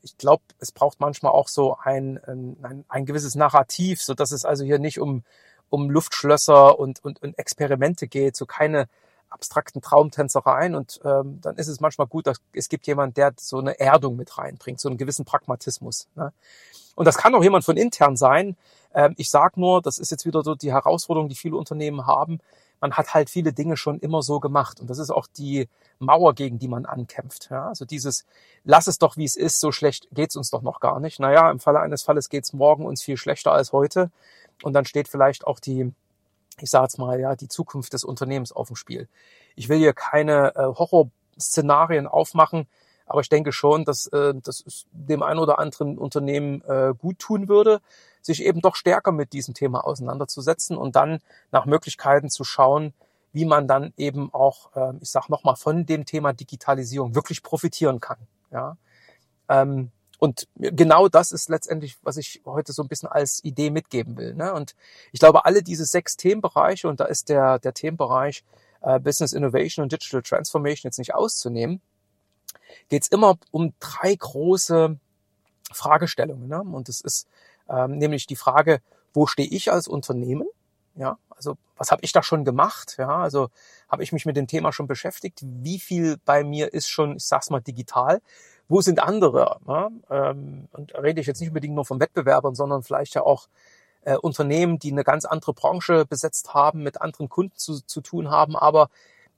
ich 0.01 0.17
glaube, 0.17 0.43
es 0.59 0.71
braucht 0.71 1.01
manchmal 1.01 1.33
auch 1.33 1.49
so 1.49 1.77
ein, 1.83 2.19
ein, 2.27 2.85
ein 2.87 3.05
gewisses 3.05 3.35
Narrativ, 3.35 4.01
so 4.01 4.13
dass 4.13 4.31
es 4.31 4.45
also 4.45 4.63
hier 4.63 4.79
nicht 4.79 4.99
um, 4.99 5.23
um 5.69 5.89
Luftschlösser 5.89 6.79
und, 6.79 7.03
und, 7.03 7.21
und 7.21 7.37
Experimente 7.37 8.07
geht, 8.07 8.37
so 8.37 8.45
keine 8.45 8.87
abstrakten 9.29 9.81
Traumtänzereien. 9.81 10.75
Und 10.75 11.01
ähm, 11.03 11.39
dann 11.41 11.57
ist 11.57 11.67
es 11.67 11.81
manchmal 11.81 12.07
gut, 12.07 12.27
dass 12.27 12.37
es 12.53 12.69
gibt 12.69 12.87
jemand, 12.87 13.17
der 13.17 13.33
so 13.37 13.59
eine 13.59 13.79
Erdung 13.79 14.15
mit 14.15 14.37
reinbringt, 14.37 14.79
so 14.79 14.87
einen 14.87 14.97
gewissen 14.97 15.25
Pragmatismus. 15.25 16.07
Ne? 16.15 16.31
Und 16.95 17.05
das 17.05 17.17
kann 17.17 17.35
auch 17.35 17.43
jemand 17.43 17.65
von 17.65 17.75
intern 17.75 18.15
sein. 18.15 18.55
Ähm, 18.93 19.13
ich 19.17 19.29
sage 19.29 19.59
nur, 19.59 19.81
das 19.81 19.99
ist 19.99 20.09
jetzt 20.09 20.25
wieder 20.25 20.41
so 20.41 20.55
die 20.55 20.71
Herausforderung, 20.71 21.29
die 21.29 21.35
viele 21.35 21.57
Unternehmen 21.57 22.07
haben 22.07 22.39
man 22.81 22.93
hat 22.93 23.13
halt 23.13 23.29
viele 23.29 23.53
Dinge 23.53 23.77
schon 23.77 23.99
immer 23.99 24.21
so 24.21 24.39
gemacht. 24.39 24.79
Und 24.79 24.89
das 24.89 24.99
ist 24.99 25.09
auch 25.09 25.27
die 25.27 25.67
Mauer, 25.99 26.33
gegen 26.33 26.59
die 26.59 26.67
man 26.67 26.85
ankämpft. 26.85 27.49
Ja, 27.51 27.67
also 27.67 27.85
dieses, 27.85 28.25
lass 28.63 28.87
es 28.87 28.99
doch, 28.99 29.17
wie 29.17 29.25
es 29.25 29.35
ist, 29.35 29.59
so 29.59 29.71
schlecht 29.71 30.07
geht's 30.11 30.35
uns 30.35 30.49
doch 30.49 30.61
noch 30.61 30.79
gar 30.79 30.99
nicht. 30.99 31.19
Naja, 31.19 31.51
im 31.51 31.59
Falle 31.59 31.79
eines 31.79 32.03
Falles 32.03 32.29
geht's 32.29 32.53
morgen 32.53 32.85
uns 32.85 33.03
viel 33.03 33.17
schlechter 33.17 33.51
als 33.51 33.73
heute. 33.73 34.11
Und 34.63 34.73
dann 34.73 34.85
steht 34.85 35.07
vielleicht 35.07 35.45
auch 35.45 35.59
die, 35.59 35.91
ich 36.59 36.69
sage 36.69 36.85
jetzt 36.85 36.97
mal, 36.97 37.19
ja, 37.19 37.35
die 37.35 37.47
Zukunft 37.47 37.93
des 37.93 38.03
Unternehmens 38.03 38.51
auf 38.51 38.67
dem 38.67 38.75
Spiel. 38.75 39.07
Ich 39.55 39.69
will 39.69 39.77
hier 39.77 39.93
keine 39.93 40.55
äh, 40.55 40.63
Horrorszenarien 40.63 42.07
aufmachen, 42.07 42.67
aber 43.09 43.21
ich 43.21 43.29
denke 43.29 43.51
schon, 43.51 43.85
dass 43.85 44.07
äh, 44.07 44.33
das 44.41 44.85
dem 44.91 45.23
einen 45.23 45.39
oder 45.39 45.59
anderen 45.59 45.97
Unternehmen 45.97 46.61
äh, 46.61 46.93
gut 46.97 47.17
tun 47.19 47.49
würde, 47.49 47.81
sich 48.21 48.43
eben 48.43 48.61
doch 48.61 48.75
stärker 48.75 49.11
mit 49.11 49.33
diesem 49.33 49.55
Thema 49.55 49.83
auseinanderzusetzen 49.83 50.77
und 50.77 50.95
dann 50.95 51.19
nach 51.51 51.65
Möglichkeiten 51.65 52.29
zu 52.29 52.43
schauen, 52.43 52.93
wie 53.33 53.45
man 53.45 53.67
dann 53.67 53.93
eben 53.97 54.31
auch, 54.31 54.75
äh, 54.75 54.93
ich 55.01 55.09
sag 55.09 55.27
nochmal, 55.27 55.55
von 55.55 55.87
dem 55.87 56.05
Thema 56.05 56.33
Digitalisierung 56.33 57.15
wirklich 57.15 57.41
profitieren 57.41 57.99
kann. 57.99 58.19
Ja. 58.51 58.77
Ähm, 59.49 59.91
und 60.19 60.47
genau 60.55 61.07
das 61.07 61.31
ist 61.31 61.49
letztendlich, 61.49 61.97
was 62.03 62.17
ich 62.17 62.41
heute 62.45 62.73
so 62.73 62.83
ein 62.83 62.89
bisschen 62.89 63.09
als 63.09 63.43
Idee 63.43 63.71
mitgeben 63.71 64.17
will. 64.17 64.35
Ne? 64.35 64.53
Und 64.53 64.75
ich 65.13 65.19
glaube, 65.19 65.45
alle 65.45 65.63
diese 65.63 65.85
sechs 65.85 66.15
Themenbereiche, 66.15 66.87
und 66.87 66.99
da 66.99 67.05
ist 67.05 67.29
der, 67.29 67.57
der 67.57 67.73
Themenbereich 67.73 68.43
äh, 68.81 68.99
Business 68.99 69.33
Innovation 69.33 69.83
und 69.83 69.91
Digital 69.91 70.21
Transformation 70.21 70.89
jetzt 70.89 70.99
nicht 70.99 71.15
auszunehmen, 71.15 71.81
geht 72.89 73.03
es 73.03 73.07
immer 73.09 73.37
um 73.51 73.73
drei 73.79 74.15
große 74.15 74.97
Fragestellungen. 75.71 76.47
Ne? 76.47 76.61
Und 76.61 76.89
es 76.89 77.01
ist 77.01 77.27
ähm, 77.69 77.97
nämlich 77.97 78.27
die 78.27 78.35
Frage, 78.35 78.81
wo 79.13 79.27
stehe 79.27 79.49
ich 79.49 79.71
als 79.71 79.87
Unternehmen? 79.87 80.47
Ja, 80.95 81.17
also 81.29 81.57
was 81.77 81.91
habe 81.91 82.01
ich 82.03 82.11
da 82.11 82.21
schon 82.23 82.43
gemacht? 82.43 82.95
Ja, 82.97 83.19
also 83.19 83.49
habe 83.87 84.03
ich 84.03 84.11
mich 84.11 84.25
mit 84.25 84.35
dem 84.35 84.47
Thema 84.47 84.73
schon 84.73 84.87
beschäftigt? 84.87 85.39
Wie 85.43 85.79
viel 85.79 86.17
bei 86.25 86.43
mir 86.43 86.73
ist 86.73 86.89
schon, 86.89 87.17
ich 87.17 87.25
sag's 87.25 87.49
mal, 87.49 87.61
digital? 87.61 88.21
Wo 88.67 88.81
sind 88.81 88.99
andere? 89.01 89.59
Ja? 89.67 89.89
Ähm, 90.09 90.67
und 90.73 90.93
rede 90.95 91.21
ich 91.21 91.27
jetzt 91.27 91.39
nicht 91.39 91.49
unbedingt 91.49 91.75
nur 91.75 91.85
von 91.85 91.99
Wettbewerbern, 91.99 92.55
sondern 92.55 92.83
vielleicht 92.83 93.15
ja 93.15 93.23
auch 93.23 93.47
äh, 94.01 94.17
Unternehmen, 94.17 94.79
die 94.79 94.91
eine 94.91 95.03
ganz 95.03 95.25
andere 95.25 95.53
Branche 95.53 96.05
besetzt 96.05 96.53
haben, 96.53 96.83
mit 96.83 97.01
anderen 97.01 97.29
Kunden 97.29 97.55
zu, 97.55 97.81
zu 97.81 98.01
tun 98.01 98.29
haben, 98.29 98.55
aber 98.55 98.89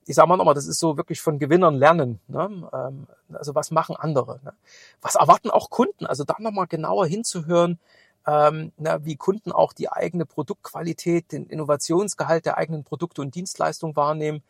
ich 0.06 0.16
sage 0.16 0.28
mal 0.28 0.38
nochmal, 0.38 0.56
das 0.56 0.68
ist 0.68 0.80
so 0.80 0.98
wirklich 0.98 1.22
von 1.22 1.40
Gewinnern 1.40 1.76
lernen. 1.76 2.20
Ne? 2.28 2.70
Ähm, 2.74 3.08
also 3.34 3.56
was 3.56 3.72
machen 3.72 3.96
andere? 3.96 4.40
Ne? 4.44 4.54
Was 5.02 5.16
erwarten 5.16 5.50
auch 5.50 5.70
Kunden? 5.70 6.06
Also 6.06 6.24
da 6.24 6.36
nochmal 6.40 6.68
genauer 6.68 7.06
hinzuhören, 7.06 7.80
ähm, 8.28 8.72
na, 8.78 9.04
wie 9.06 9.16
Kunden 9.16 9.52
auch 9.52 9.74
die 9.74 9.92
eigene 9.92 10.26
Produktqualität, 10.26 11.32
den 11.32 11.46
Innovationsgehalt 11.46 12.46
der 12.46 12.58
eigenen 12.58 12.84
Produkte 12.84 13.22
und 13.22 13.36
Dienstleistungen 13.36 13.96
wahrnehmen. 13.96 14.44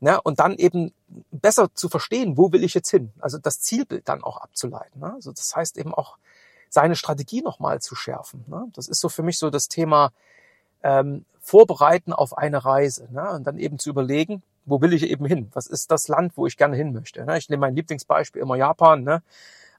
Ne, 0.00 0.20
und 0.20 0.40
dann 0.40 0.56
eben 0.56 0.92
besser 1.30 1.72
zu 1.74 1.88
verstehen, 1.88 2.36
wo 2.36 2.50
will 2.50 2.64
ich 2.64 2.74
jetzt 2.74 2.90
hin? 2.90 3.12
Also 3.20 3.38
das 3.38 3.60
Zielbild 3.60 4.08
dann 4.08 4.24
auch 4.24 4.36
abzuleiten. 4.36 5.00
Ne? 5.00 5.12
Also 5.14 5.30
das 5.30 5.54
heißt 5.54 5.78
eben 5.78 5.94
auch 5.94 6.18
seine 6.68 6.96
Strategie 6.96 7.40
nochmal 7.40 7.80
zu 7.80 7.94
schärfen. 7.94 8.44
Ne? 8.48 8.66
Das 8.74 8.88
ist 8.88 8.98
so 8.98 9.08
für 9.08 9.22
mich 9.22 9.38
so 9.38 9.48
das 9.48 9.68
Thema 9.68 10.10
ähm, 10.82 11.24
Vorbereiten 11.40 12.12
auf 12.12 12.36
eine 12.36 12.64
Reise 12.64 13.06
ne? 13.12 13.30
und 13.30 13.46
dann 13.46 13.58
eben 13.58 13.78
zu 13.78 13.90
überlegen, 13.90 14.42
wo 14.64 14.80
will 14.80 14.92
ich 14.92 15.04
eben 15.04 15.24
hin? 15.24 15.50
Was 15.52 15.66
ist 15.66 15.90
das 15.90 16.08
Land, 16.08 16.36
wo 16.36 16.46
ich 16.46 16.56
gerne 16.56 16.76
hin 16.76 16.92
möchte? 16.92 17.24
Ne? 17.24 17.38
Ich 17.38 17.48
nehme 17.48 17.62
mein 17.62 17.74
Lieblingsbeispiel 17.74 18.42
immer 18.42 18.56
Japan. 18.56 19.02
Ne? 19.02 19.22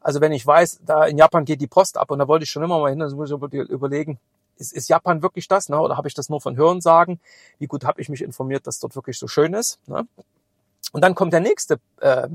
Also 0.01 0.21
wenn 0.21 0.31
ich 0.31 0.45
weiß, 0.45 0.81
da 0.85 1.05
in 1.05 1.17
Japan 1.17 1.45
geht 1.45 1.61
die 1.61 1.67
Post 1.67 1.97
ab 1.97 2.11
und 2.11 2.19
da 2.19 2.27
wollte 2.27 2.43
ich 2.43 2.49
schon 2.49 2.63
immer 2.63 2.79
mal 2.79 2.89
hin, 2.89 2.99
dann 2.99 3.11
muss 3.13 3.31
ich 3.31 3.53
überlegen, 3.69 4.19
ist, 4.57 4.89
Japan 4.89 5.21
wirklich 5.21 5.47
das? 5.47 5.69
Ne? 5.69 5.79
Oder 5.79 5.97
habe 5.97 6.07
ich 6.07 6.13
das 6.13 6.29
nur 6.29 6.41
von 6.41 6.55
Hören 6.57 6.81
sagen? 6.81 7.19
Wie 7.59 7.67
gut 7.67 7.85
habe 7.85 8.01
ich 8.01 8.09
mich 8.09 8.21
informiert, 8.21 8.67
dass 8.67 8.79
dort 8.79 8.95
wirklich 8.95 9.17
so 9.17 9.27
schön 9.27 9.53
ist? 9.53 9.79
Und 9.87 11.01
dann 11.01 11.15
kommt 11.15 11.33
der 11.33 11.39
nächste 11.39 11.79
äh, 12.01 12.29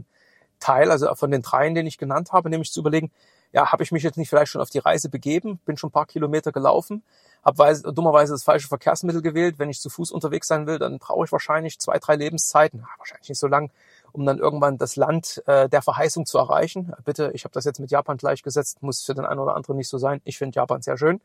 Teil, 0.58 0.90
also 0.90 1.14
von 1.14 1.30
den 1.30 1.42
dreien, 1.42 1.74
den 1.74 1.86
ich 1.86 1.98
genannt 1.98 2.32
habe, 2.32 2.50
nämlich 2.50 2.72
zu 2.72 2.80
überlegen, 2.80 3.10
ja, 3.52 3.72
habe 3.72 3.82
ich 3.82 3.92
mich 3.92 4.02
jetzt 4.02 4.16
nicht 4.16 4.28
vielleicht 4.28 4.52
schon 4.52 4.60
auf 4.60 4.70
die 4.70 4.78
Reise 4.78 5.08
begeben, 5.08 5.58
bin 5.64 5.76
schon 5.76 5.88
ein 5.88 5.92
paar 5.92 6.06
Kilometer 6.06 6.52
gelaufen, 6.52 7.02
habe 7.44 7.80
dummerweise 7.92 8.32
das 8.32 8.42
falsche 8.42 8.68
Verkehrsmittel 8.68 9.22
gewählt. 9.22 9.58
Wenn 9.58 9.70
ich 9.70 9.80
zu 9.80 9.88
Fuß 9.88 10.12
unterwegs 10.12 10.48
sein 10.48 10.66
will, 10.66 10.78
dann 10.78 10.98
brauche 10.98 11.24
ich 11.24 11.32
wahrscheinlich 11.32 11.78
zwei, 11.78 11.98
drei 11.98 12.16
Lebenszeiten, 12.16 12.80
ja, 12.80 12.86
wahrscheinlich 12.98 13.28
nicht 13.28 13.38
so 13.38 13.46
lang, 13.46 13.70
um 14.12 14.26
dann 14.26 14.38
irgendwann 14.38 14.76
das 14.76 14.96
Land 14.96 15.42
äh, 15.46 15.68
der 15.68 15.82
Verheißung 15.82 16.26
zu 16.26 16.38
erreichen. 16.38 16.92
Bitte, 17.04 17.30
ich 17.34 17.44
habe 17.44 17.52
das 17.52 17.64
jetzt 17.64 17.80
mit 17.80 17.90
Japan 17.90 18.16
gleichgesetzt, 18.16 18.82
muss 18.82 19.02
für 19.02 19.14
den 19.14 19.24
einen 19.24 19.40
oder 19.40 19.56
anderen 19.56 19.76
nicht 19.76 19.88
so 19.88 19.98
sein. 19.98 20.20
Ich 20.24 20.36
finde 20.38 20.56
Japan 20.56 20.82
sehr 20.82 20.98
schön. 20.98 21.20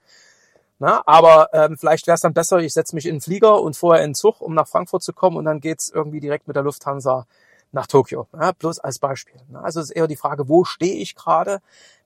Na, 0.79 1.03
aber 1.05 1.49
ähm, 1.53 1.77
vielleicht 1.77 2.07
wäre 2.07 2.15
es 2.15 2.21
dann 2.21 2.33
besser, 2.33 2.57
ich 2.57 2.73
setze 2.73 2.95
mich 2.95 3.05
in 3.05 3.15
den 3.15 3.21
Flieger 3.21 3.62
und 3.62 3.77
vorher 3.77 4.03
in 4.03 4.09
den 4.09 4.15
Zug, 4.15 4.41
um 4.41 4.53
nach 4.53 4.67
Frankfurt 4.67 5.03
zu 5.03 5.13
kommen 5.13 5.38
und 5.38 5.45
dann 5.45 5.59
geht's 5.59 5.89
irgendwie 5.89 6.19
direkt 6.19 6.47
mit 6.47 6.55
der 6.55 6.63
Lufthansa 6.63 7.25
nach 7.71 7.88
Tokio. 7.88 8.27
Ja, 8.33 8.51
bloß 8.51 8.79
als 8.79 8.99
Beispiel. 8.99 9.39
Also 9.53 9.79
es 9.79 9.89
ist 9.89 9.95
eher 9.95 10.07
die 10.07 10.15
Frage, 10.15 10.47
wo 10.47 10.63
stehe 10.63 10.95
ich 10.95 11.15
gerade? 11.15 11.62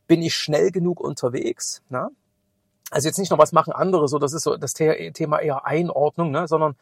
Bin 0.07 0.21
ich 0.21 0.35
schnell 0.35 0.71
genug 0.71 0.99
unterwegs? 0.99 1.81
Na? 1.89 2.09
Also 2.89 3.07
jetzt 3.07 3.17
nicht 3.17 3.31
noch 3.31 3.37
was 3.37 3.51
machen 3.51 3.73
andere, 3.73 4.07
so 4.07 4.17
das 4.17 4.33
ist 4.33 4.43
so 4.43 4.55
das 4.55 4.73
Thema 4.73 5.39
eher 5.39 5.65
Einordnung, 5.65 6.31
ne, 6.31 6.47
sondern 6.47 6.75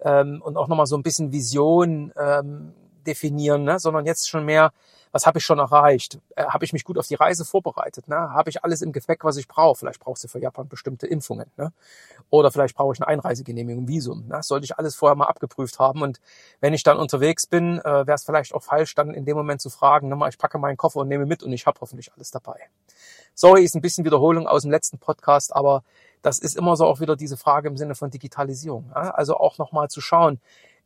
ähm, 0.00 0.42
und 0.42 0.56
auch 0.56 0.68
nochmal 0.68 0.86
so 0.86 0.96
ein 0.96 1.02
bisschen 1.02 1.32
Vision 1.32 2.12
ähm, 2.18 2.72
definieren, 3.06 3.64
ne, 3.64 3.78
sondern 3.78 4.04
jetzt 4.04 4.28
schon 4.28 4.44
mehr 4.44 4.72
was 5.16 5.26
habe 5.26 5.38
ich 5.38 5.44
schon 5.46 5.58
erreicht? 5.58 6.20
Äh, 6.36 6.44
habe 6.44 6.66
ich 6.66 6.74
mich 6.74 6.84
gut 6.84 6.98
auf 6.98 7.06
die 7.06 7.14
Reise 7.14 7.46
vorbereitet? 7.46 8.06
Ne? 8.06 8.16
Habe 8.16 8.50
ich 8.50 8.62
alles 8.62 8.82
im 8.82 8.92
Gepäck, 8.92 9.24
was 9.24 9.38
ich 9.38 9.48
brauche? 9.48 9.78
Vielleicht 9.78 9.98
brauchst 9.98 10.22
du 10.24 10.28
für 10.28 10.38
Japan 10.38 10.68
bestimmte 10.68 11.06
Impfungen. 11.06 11.50
Ne? 11.56 11.72
Oder 12.28 12.50
vielleicht 12.50 12.76
brauche 12.76 12.92
ich 12.92 13.00
eine 13.00 13.08
Einreisegenehmigung, 13.08 13.88
Visum. 13.88 14.26
Ne? 14.28 14.42
Sollte 14.42 14.66
ich 14.66 14.78
alles 14.78 14.94
vorher 14.94 15.16
mal 15.16 15.24
abgeprüft 15.24 15.78
haben. 15.78 16.02
Und 16.02 16.20
wenn 16.60 16.74
ich 16.74 16.82
dann 16.82 16.98
unterwegs 16.98 17.46
bin, 17.46 17.78
äh, 17.78 18.06
wäre 18.06 18.12
es 18.12 18.24
vielleicht 18.24 18.54
auch 18.54 18.62
falsch, 18.62 18.94
dann 18.94 19.14
in 19.14 19.24
dem 19.24 19.38
Moment 19.38 19.62
zu 19.62 19.70
fragen, 19.70 20.08
ne, 20.08 20.28
ich 20.28 20.36
packe 20.36 20.58
meinen 20.58 20.76
Koffer 20.76 21.00
und 21.00 21.08
nehme 21.08 21.24
mit 21.24 21.42
und 21.42 21.50
ich 21.54 21.66
habe 21.66 21.80
hoffentlich 21.80 22.12
alles 22.12 22.30
dabei. 22.30 22.60
Sorry, 23.34 23.64
ist 23.64 23.74
ein 23.74 23.80
bisschen 23.80 24.04
Wiederholung 24.04 24.46
aus 24.46 24.62
dem 24.62 24.70
letzten 24.70 24.98
Podcast, 24.98 25.56
aber 25.56 25.82
das 26.20 26.38
ist 26.38 26.56
immer 26.56 26.76
so 26.76 26.84
auch 26.84 27.00
wieder 27.00 27.16
diese 27.16 27.38
Frage 27.38 27.68
im 27.68 27.78
Sinne 27.78 27.94
von 27.94 28.10
Digitalisierung. 28.10 28.90
Ja? 28.94 29.12
Also 29.12 29.38
auch 29.38 29.56
nochmal 29.56 29.88
zu 29.88 30.02
schauen, 30.02 30.40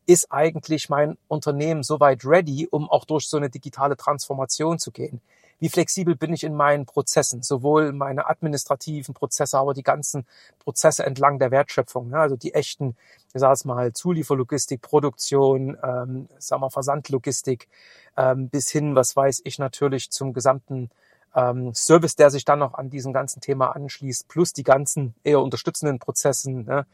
ist 0.06 0.32
eigentlich 0.32 0.88
mein 0.88 1.16
Unternehmen 1.28 1.82
soweit 1.82 2.24
ready, 2.24 2.68
um 2.70 2.90
auch 2.90 3.04
durch 3.04 3.28
so 3.28 3.36
eine 3.36 3.50
digitale 3.50 3.96
Transformation 3.96 4.78
zu 4.78 4.90
gehen? 4.90 5.20
Wie 5.60 5.68
flexibel 5.68 6.16
bin 6.16 6.32
ich 6.32 6.42
in 6.42 6.54
meinen 6.54 6.86
Prozessen, 6.86 7.42
sowohl 7.42 7.92
meine 7.92 8.28
administrativen 8.28 9.14
Prozesse, 9.14 9.58
aber 9.58 9.74
die 9.74 9.82
ganzen 9.82 10.26
Prozesse 10.58 11.04
entlang 11.04 11.38
der 11.38 11.50
Wertschöpfung, 11.50 12.08
ne? 12.08 12.18
also 12.18 12.34
die 12.34 12.54
echten, 12.54 12.96
ich 13.34 13.40
sage 13.40 13.52
es 13.52 13.64
mal, 13.66 13.92
Zulieferlogistik, 13.92 14.80
Produktion, 14.80 15.76
ähm, 15.82 16.28
sagen 16.38 16.62
wir 16.62 16.70
Versandlogistik, 16.70 17.68
ähm, 18.16 18.48
bis 18.48 18.70
hin, 18.70 18.94
was 18.94 19.14
weiß 19.14 19.42
ich 19.44 19.58
natürlich, 19.58 20.10
zum 20.10 20.32
gesamten 20.32 20.90
ähm, 21.34 21.74
Service, 21.74 22.16
der 22.16 22.30
sich 22.30 22.46
dann 22.46 22.58
noch 22.58 22.74
an 22.74 22.88
diesem 22.88 23.12
ganzen 23.12 23.42
Thema 23.42 23.76
anschließt, 23.76 24.28
plus 24.28 24.54
die 24.54 24.64
ganzen 24.64 25.14
eher 25.24 25.40
unterstützenden 25.40 25.98
Prozessen, 25.98 26.64
ne? 26.64 26.86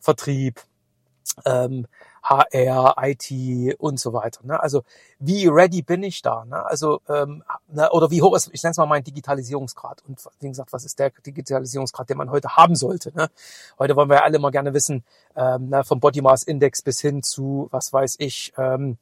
Vertrieb, 0.00 0.60
ähm, 1.44 1.86
HR, 2.22 2.96
IT 3.02 3.78
und 3.78 3.98
so 3.98 4.12
weiter. 4.12 4.40
Ne? 4.44 4.60
Also 4.60 4.82
wie 5.18 5.46
ready 5.46 5.82
bin 5.82 6.02
ich 6.02 6.22
da? 6.22 6.44
Ne? 6.44 6.64
Also 6.64 7.00
ähm, 7.08 7.42
ne? 7.68 7.90
oder 7.90 8.10
wie 8.10 8.22
hoch 8.22 8.36
ist, 8.36 8.50
ich 8.52 8.62
nenne 8.62 8.72
es 8.72 8.76
mal 8.76 8.86
mein 8.86 9.04
Digitalisierungsgrad. 9.04 10.02
Und 10.06 10.20
wie 10.40 10.48
gesagt, 10.48 10.72
was 10.72 10.84
ist 10.84 10.98
der 10.98 11.10
Digitalisierungsgrad, 11.10 12.08
den 12.08 12.18
man 12.18 12.30
heute 12.30 12.56
haben 12.56 12.74
sollte? 12.74 13.14
Ne? 13.16 13.30
Heute 13.78 13.96
wollen 13.96 14.08
wir 14.08 14.16
ja 14.16 14.22
alle 14.22 14.38
mal 14.38 14.50
gerne 14.50 14.74
wissen, 14.74 15.04
ähm, 15.36 15.68
ne? 15.68 15.84
vom 15.84 16.00
Body 16.00 16.20
Mass 16.20 16.42
Index 16.42 16.82
bis 16.82 17.00
hin 17.00 17.22
zu, 17.22 17.68
was 17.70 17.92
weiß 17.92 18.16
ich, 18.18 18.52
ähm, 18.56 18.98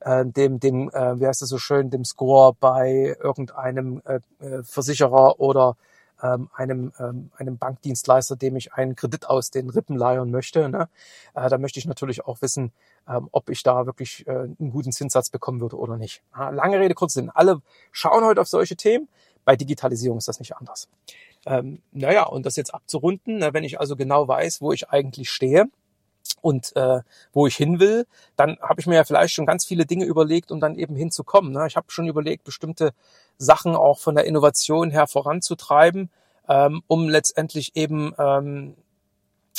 äh, 0.00 0.24
dem, 0.24 0.60
dem, 0.60 0.90
äh, 0.90 1.18
wie 1.20 1.26
heißt 1.26 1.42
das 1.42 1.48
so 1.48 1.58
schön, 1.58 1.90
dem 1.90 2.04
Score 2.04 2.54
bei 2.58 3.16
irgendeinem 3.22 4.02
äh, 4.04 4.20
äh 4.44 4.62
Versicherer 4.62 5.40
oder 5.40 5.76
ähm, 6.24 6.48
einem, 6.54 6.92
ähm, 6.98 7.30
einem 7.36 7.58
Bankdienstleister, 7.58 8.36
dem 8.36 8.56
ich 8.56 8.72
einen 8.72 8.96
Kredit 8.96 9.26
aus 9.26 9.50
den 9.50 9.68
Rippen 9.68 9.96
leihen 9.96 10.30
möchte. 10.30 10.68
Ne? 10.68 10.88
Äh, 11.34 11.50
da 11.50 11.58
möchte 11.58 11.78
ich 11.78 11.86
natürlich 11.86 12.24
auch 12.24 12.40
wissen, 12.40 12.72
ähm, 13.06 13.28
ob 13.30 13.50
ich 13.50 13.62
da 13.62 13.84
wirklich 13.84 14.26
äh, 14.26 14.30
einen 14.30 14.70
guten 14.70 14.90
Zinssatz 14.90 15.28
bekommen 15.28 15.60
würde 15.60 15.76
oder 15.76 15.98
nicht. 15.98 16.22
Ja, 16.34 16.48
lange 16.48 16.80
Rede, 16.80 16.94
kurz 16.94 17.12
Sinn. 17.12 17.30
Alle 17.30 17.60
schauen 17.92 18.24
heute 18.24 18.40
auf 18.40 18.48
solche 18.48 18.74
Themen. 18.74 19.08
Bei 19.44 19.54
Digitalisierung 19.54 20.16
ist 20.16 20.28
das 20.28 20.38
nicht 20.38 20.56
anders. 20.56 20.88
Ähm, 21.44 21.82
naja, 21.92 22.24
und 22.24 22.46
das 22.46 22.56
jetzt 22.56 22.72
abzurunden, 22.72 23.38
na, 23.38 23.52
wenn 23.52 23.64
ich 23.64 23.78
also 23.78 23.94
genau 23.94 24.26
weiß, 24.26 24.62
wo 24.62 24.72
ich 24.72 24.88
eigentlich 24.88 25.28
stehe, 25.28 25.66
und 26.40 26.76
äh, 26.76 27.00
wo 27.32 27.46
ich 27.46 27.56
hin 27.56 27.80
will, 27.80 28.06
dann 28.36 28.58
habe 28.60 28.80
ich 28.80 28.86
mir 28.86 28.96
ja 28.96 29.04
vielleicht 29.04 29.34
schon 29.34 29.46
ganz 29.46 29.64
viele 29.64 29.86
Dinge 29.86 30.04
überlegt, 30.04 30.50
um 30.50 30.60
dann 30.60 30.76
eben 30.76 30.94
hinzukommen. 30.94 31.52
Ne? 31.52 31.66
Ich 31.66 31.76
habe 31.76 31.86
schon 31.90 32.06
überlegt, 32.06 32.44
bestimmte 32.44 32.92
Sachen 33.38 33.74
auch 33.74 33.98
von 33.98 34.14
der 34.14 34.26
Innovation 34.26 34.90
her 34.90 35.06
voranzutreiben, 35.06 36.10
ähm, 36.48 36.82
um 36.86 37.08
letztendlich 37.08 37.76
eben 37.76 38.12
ähm, 38.18 38.76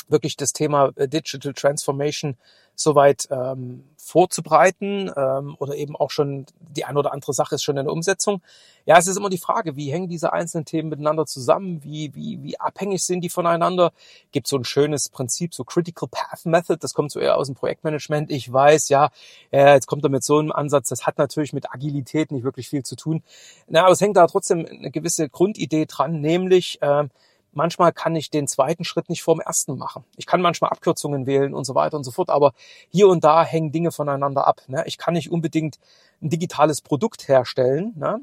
wirklich 0.08 0.36
das 0.36 0.52
Thema 0.52 0.92
äh, 0.96 1.08
Digital 1.08 1.52
Transformation 1.52 2.36
soweit 2.76 3.26
ähm, 3.30 3.84
vorzubereiten 3.96 5.10
ähm, 5.16 5.56
oder 5.58 5.74
eben 5.74 5.96
auch 5.96 6.10
schon 6.10 6.46
die 6.60 6.84
ein 6.84 6.96
oder 6.96 7.12
andere 7.12 7.32
Sache 7.32 7.54
ist 7.56 7.64
schon 7.64 7.76
in 7.76 7.86
der 7.86 7.92
Umsetzung. 7.92 8.42
Ja, 8.84 8.98
es 8.98 9.08
ist 9.08 9.16
immer 9.16 9.30
die 9.30 9.38
Frage, 9.38 9.74
wie 9.74 9.90
hängen 9.90 10.08
diese 10.08 10.32
einzelnen 10.32 10.64
Themen 10.64 10.90
miteinander 10.90 11.26
zusammen? 11.26 11.82
Wie, 11.82 12.14
wie, 12.14 12.40
wie 12.42 12.60
abhängig 12.60 13.02
sind 13.02 13.22
die 13.22 13.30
voneinander? 13.30 13.92
Gibt 14.30 14.46
so 14.46 14.56
ein 14.56 14.64
schönes 14.64 15.08
Prinzip, 15.08 15.54
so 15.54 15.64
Critical 15.64 16.08
Path 16.08 16.44
Method, 16.44 16.76
das 16.78 16.94
kommt 16.94 17.10
so 17.10 17.18
eher 17.18 17.36
aus 17.36 17.46
dem 17.48 17.56
Projektmanagement. 17.56 18.30
Ich 18.30 18.52
weiß, 18.52 18.90
ja, 18.90 19.10
äh, 19.50 19.72
jetzt 19.72 19.86
kommt 19.86 20.04
er 20.04 20.10
mit 20.10 20.22
so 20.22 20.38
einem 20.38 20.52
Ansatz, 20.52 20.90
das 20.90 21.06
hat 21.06 21.18
natürlich 21.18 21.52
mit 21.52 21.72
Agilität 21.72 22.30
nicht 22.30 22.44
wirklich 22.44 22.68
viel 22.68 22.84
zu 22.84 22.94
tun. 22.94 23.22
Na, 23.68 23.84
aber 23.84 23.92
es 23.92 24.00
hängt 24.00 24.16
da 24.16 24.26
trotzdem 24.26 24.66
eine 24.66 24.90
gewisse 24.90 25.28
Grundidee 25.30 25.86
dran, 25.86 26.20
nämlich 26.20 26.80
äh, 26.82 27.08
manchmal 27.56 27.92
kann 27.92 28.14
ich 28.14 28.30
den 28.30 28.46
zweiten 28.46 28.84
Schritt 28.84 29.08
nicht 29.08 29.22
vorm 29.22 29.40
ersten 29.40 29.76
machen. 29.76 30.04
Ich 30.16 30.26
kann 30.26 30.40
manchmal 30.40 30.70
Abkürzungen 30.70 31.26
wählen 31.26 31.54
und 31.54 31.64
so 31.64 31.74
weiter 31.74 31.96
und 31.96 32.04
so 32.04 32.10
fort, 32.10 32.30
aber 32.30 32.52
hier 32.90 33.08
und 33.08 33.24
da 33.24 33.44
hängen 33.44 33.72
Dinge 33.72 33.90
voneinander 33.90 34.46
ab. 34.46 34.62
Ne? 34.68 34.84
Ich 34.86 34.98
kann 34.98 35.14
nicht 35.14 35.30
unbedingt 35.30 35.78
ein 36.22 36.30
digitales 36.30 36.82
Produkt 36.82 37.28
herstellen, 37.28 37.94
ne? 37.96 38.20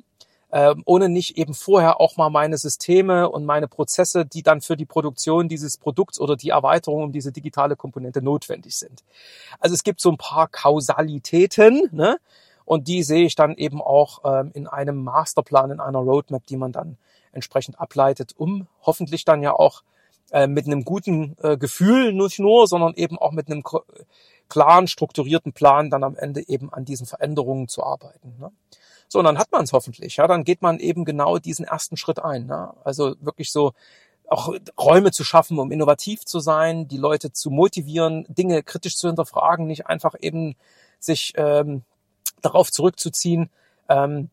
ähm, 0.51 0.83
ohne 0.85 1.09
nicht 1.09 1.37
eben 1.37 1.55
vorher 1.55 1.99
auch 1.99 2.15
mal 2.15 2.29
meine 2.29 2.57
Systeme 2.57 3.27
und 3.29 3.43
meine 3.43 3.67
Prozesse, 3.67 4.25
die 4.25 4.43
dann 4.43 4.61
für 4.61 4.77
die 4.77 4.85
Produktion 4.85 5.49
dieses 5.49 5.77
Produkts 5.77 6.19
oder 6.19 6.35
die 6.35 6.49
Erweiterung 6.49 7.03
um 7.03 7.11
diese 7.11 7.31
digitale 7.31 7.75
Komponente 7.75 8.21
notwendig 8.21 8.77
sind. 8.77 9.03
Also 9.59 9.73
es 9.73 9.83
gibt 9.83 9.99
so 9.99 10.11
ein 10.11 10.17
paar 10.17 10.47
Kausalitäten, 10.47 11.89
ne? 11.91 12.17
und 12.65 12.87
die 12.87 13.01
sehe 13.01 13.25
ich 13.25 13.35
dann 13.35 13.55
eben 13.55 13.81
auch 13.81 14.21
ähm, 14.25 14.51
in 14.53 14.67
einem 14.67 15.03
Masterplan, 15.03 15.71
in 15.71 15.79
einer 15.79 15.99
Roadmap, 15.99 16.45
die 16.45 16.57
man 16.57 16.71
dann 16.71 16.97
entsprechend 17.33 17.79
ableitet, 17.79 18.33
um 18.37 18.67
hoffentlich 18.81 19.25
dann 19.25 19.41
ja 19.41 19.53
auch 19.53 19.83
äh, 20.31 20.47
mit 20.47 20.65
einem 20.65 20.83
guten 20.83 21.35
äh, 21.41 21.57
Gefühl 21.57 22.13
nicht 22.13 22.39
nur, 22.39 22.67
sondern 22.67 22.93
eben 22.95 23.17
auch 23.19 23.31
mit 23.31 23.49
einem 23.49 23.63
klaren, 24.49 24.87
strukturierten 24.87 25.53
Plan 25.53 25.89
dann 25.89 26.03
am 26.03 26.15
Ende 26.15 26.47
eben 26.47 26.71
an 26.73 26.85
diesen 26.85 27.05
Veränderungen 27.05 27.67
zu 27.67 27.83
arbeiten. 27.83 28.35
Ne? 28.39 28.51
So, 29.07 29.19
und 29.19 29.25
dann 29.25 29.37
hat 29.37 29.51
man 29.51 29.63
es 29.63 29.73
hoffentlich. 29.73 30.17
Ja, 30.17 30.27
dann 30.27 30.43
geht 30.43 30.61
man 30.61 30.79
eben 30.79 31.05
genau 31.05 31.37
diesen 31.37 31.65
ersten 31.65 31.97
Schritt 31.97 32.19
ein. 32.19 32.47
Ne? 32.47 32.73
Also 32.83 33.15
wirklich 33.19 33.51
so 33.51 33.73
auch 34.27 34.53
Räume 34.79 35.11
zu 35.11 35.23
schaffen, 35.23 35.59
um 35.59 35.71
innovativ 35.71 36.25
zu 36.25 36.39
sein, 36.39 36.87
die 36.87 36.97
Leute 36.97 37.31
zu 37.31 37.51
motivieren, 37.51 38.25
Dinge 38.27 38.63
kritisch 38.63 38.97
zu 38.97 39.07
hinterfragen, 39.07 39.67
nicht 39.67 39.87
einfach 39.87 40.15
eben 40.19 40.55
sich 40.99 41.33
ähm, 41.35 41.83
darauf 42.41 42.71
zurückzuziehen, 42.71 43.49
ähm, 43.89 44.29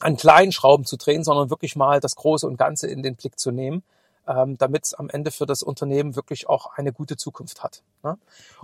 an 0.00 0.16
kleinen 0.16 0.52
Schrauben 0.52 0.84
zu 0.84 0.96
drehen, 0.96 1.24
sondern 1.24 1.50
wirklich 1.50 1.76
mal 1.76 2.00
das 2.00 2.16
Große 2.16 2.46
und 2.46 2.56
Ganze 2.56 2.86
in 2.88 3.02
den 3.02 3.16
Blick 3.16 3.38
zu 3.38 3.50
nehmen, 3.50 3.82
ähm, 4.26 4.56
damit 4.58 4.84
es 4.84 4.94
am 4.94 5.10
Ende 5.10 5.30
für 5.30 5.46
das 5.46 5.62
Unternehmen 5.62 6.14
wirklich 6.14 6.48
auch 6.48 6.76
eine 6.76 6.92
gute 6.92 7.16
Zukunft 7.16 7.62
hat. 7.62 7.82
Ne? 8.02 8.16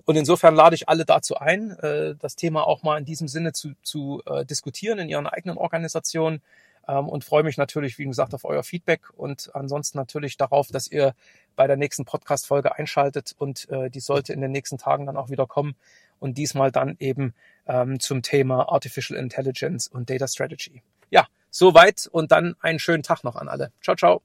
Und 0.05 0.17
insofern 0.17 0.55
lade 0.55 0.75
ich 0.77 0.89
alle 0.89 1.05
dazu 1.05 1.37
ein, 1.37 1.73
äh, 1.81 2.15
das 2.17 2.37
Thema 2.37 2.67
auch 2.67 2.83
mal 2.83 2.99
in 2.99 3.05
diesem 3.05 3.29
Sinne 3.29 3.53
zu, 3.53 3.73
zu 3.83 4.23
äh, 4.27 4.45
diskutieren 4.45 4.99
in 4.99 5.09
ihren 5.09 5.27
eigenen 5.27 5.59
Organisationen 5.59 6.41
ähm, 6.87 7.09
und 7.09 7.25
freue 7.25 7.43
mich 7.43 7.57
natürlich, 7.57 7.99
wie 7.99 8.05
gesagt, 8.05 8.35
auf 8.35 8.45
euer 8.45 8.63
Feedback 8.63 9.11
und 9.17 9.51
ansonsten 9.55 9.99
natürlich 9.99 10.37
darauf, 10.37 10.69
dass 10.69 10.87
ihr 10.87 11.15
bei 11.57 11.67
der 11.67 11.77
nächsten 11.77 12.05
Podcast-Folge 12.05 12.77
einschaltet 12.77 13.35
und 13.39 13.69
äh, 13.71 13.91
die 13.91 14.01
sollte 14.01 14.33
in 14.33 14.41
den 14.41 14.53
nächsten 14.53 14.79
Tagen 14.79 15.07
dann 15.07 15.17
auch 15.17 15.31
wieder 15.31 15.47
kommen 15.47 15.75
und 16.21 16.39
diesmal 16.39 16.71
dann 16.71 16.97
eben 17.01 17.35
ähm, 17.67 18.01
zum 18.01 18.23
Thema 18.23 18.69
Artificial 18.71 19.19
Intelligence 19.19 19.89
und 19.89 20.11
Data 20.11 20.29
Strategy. 20.29 20.83
Ja, 21.11 21.27
soweit 21.51 22.09
und 22.11 22.33
dann 22.33 22.55
einen 22.61 22.79
schönen 22.79 23.03
Tag 23.03 23.25
noch 23.25 23.37
an 23.37 23.49
alle. 23.49 23.73
Ciao, 23.83 23.97
ciao. 23.97 24.23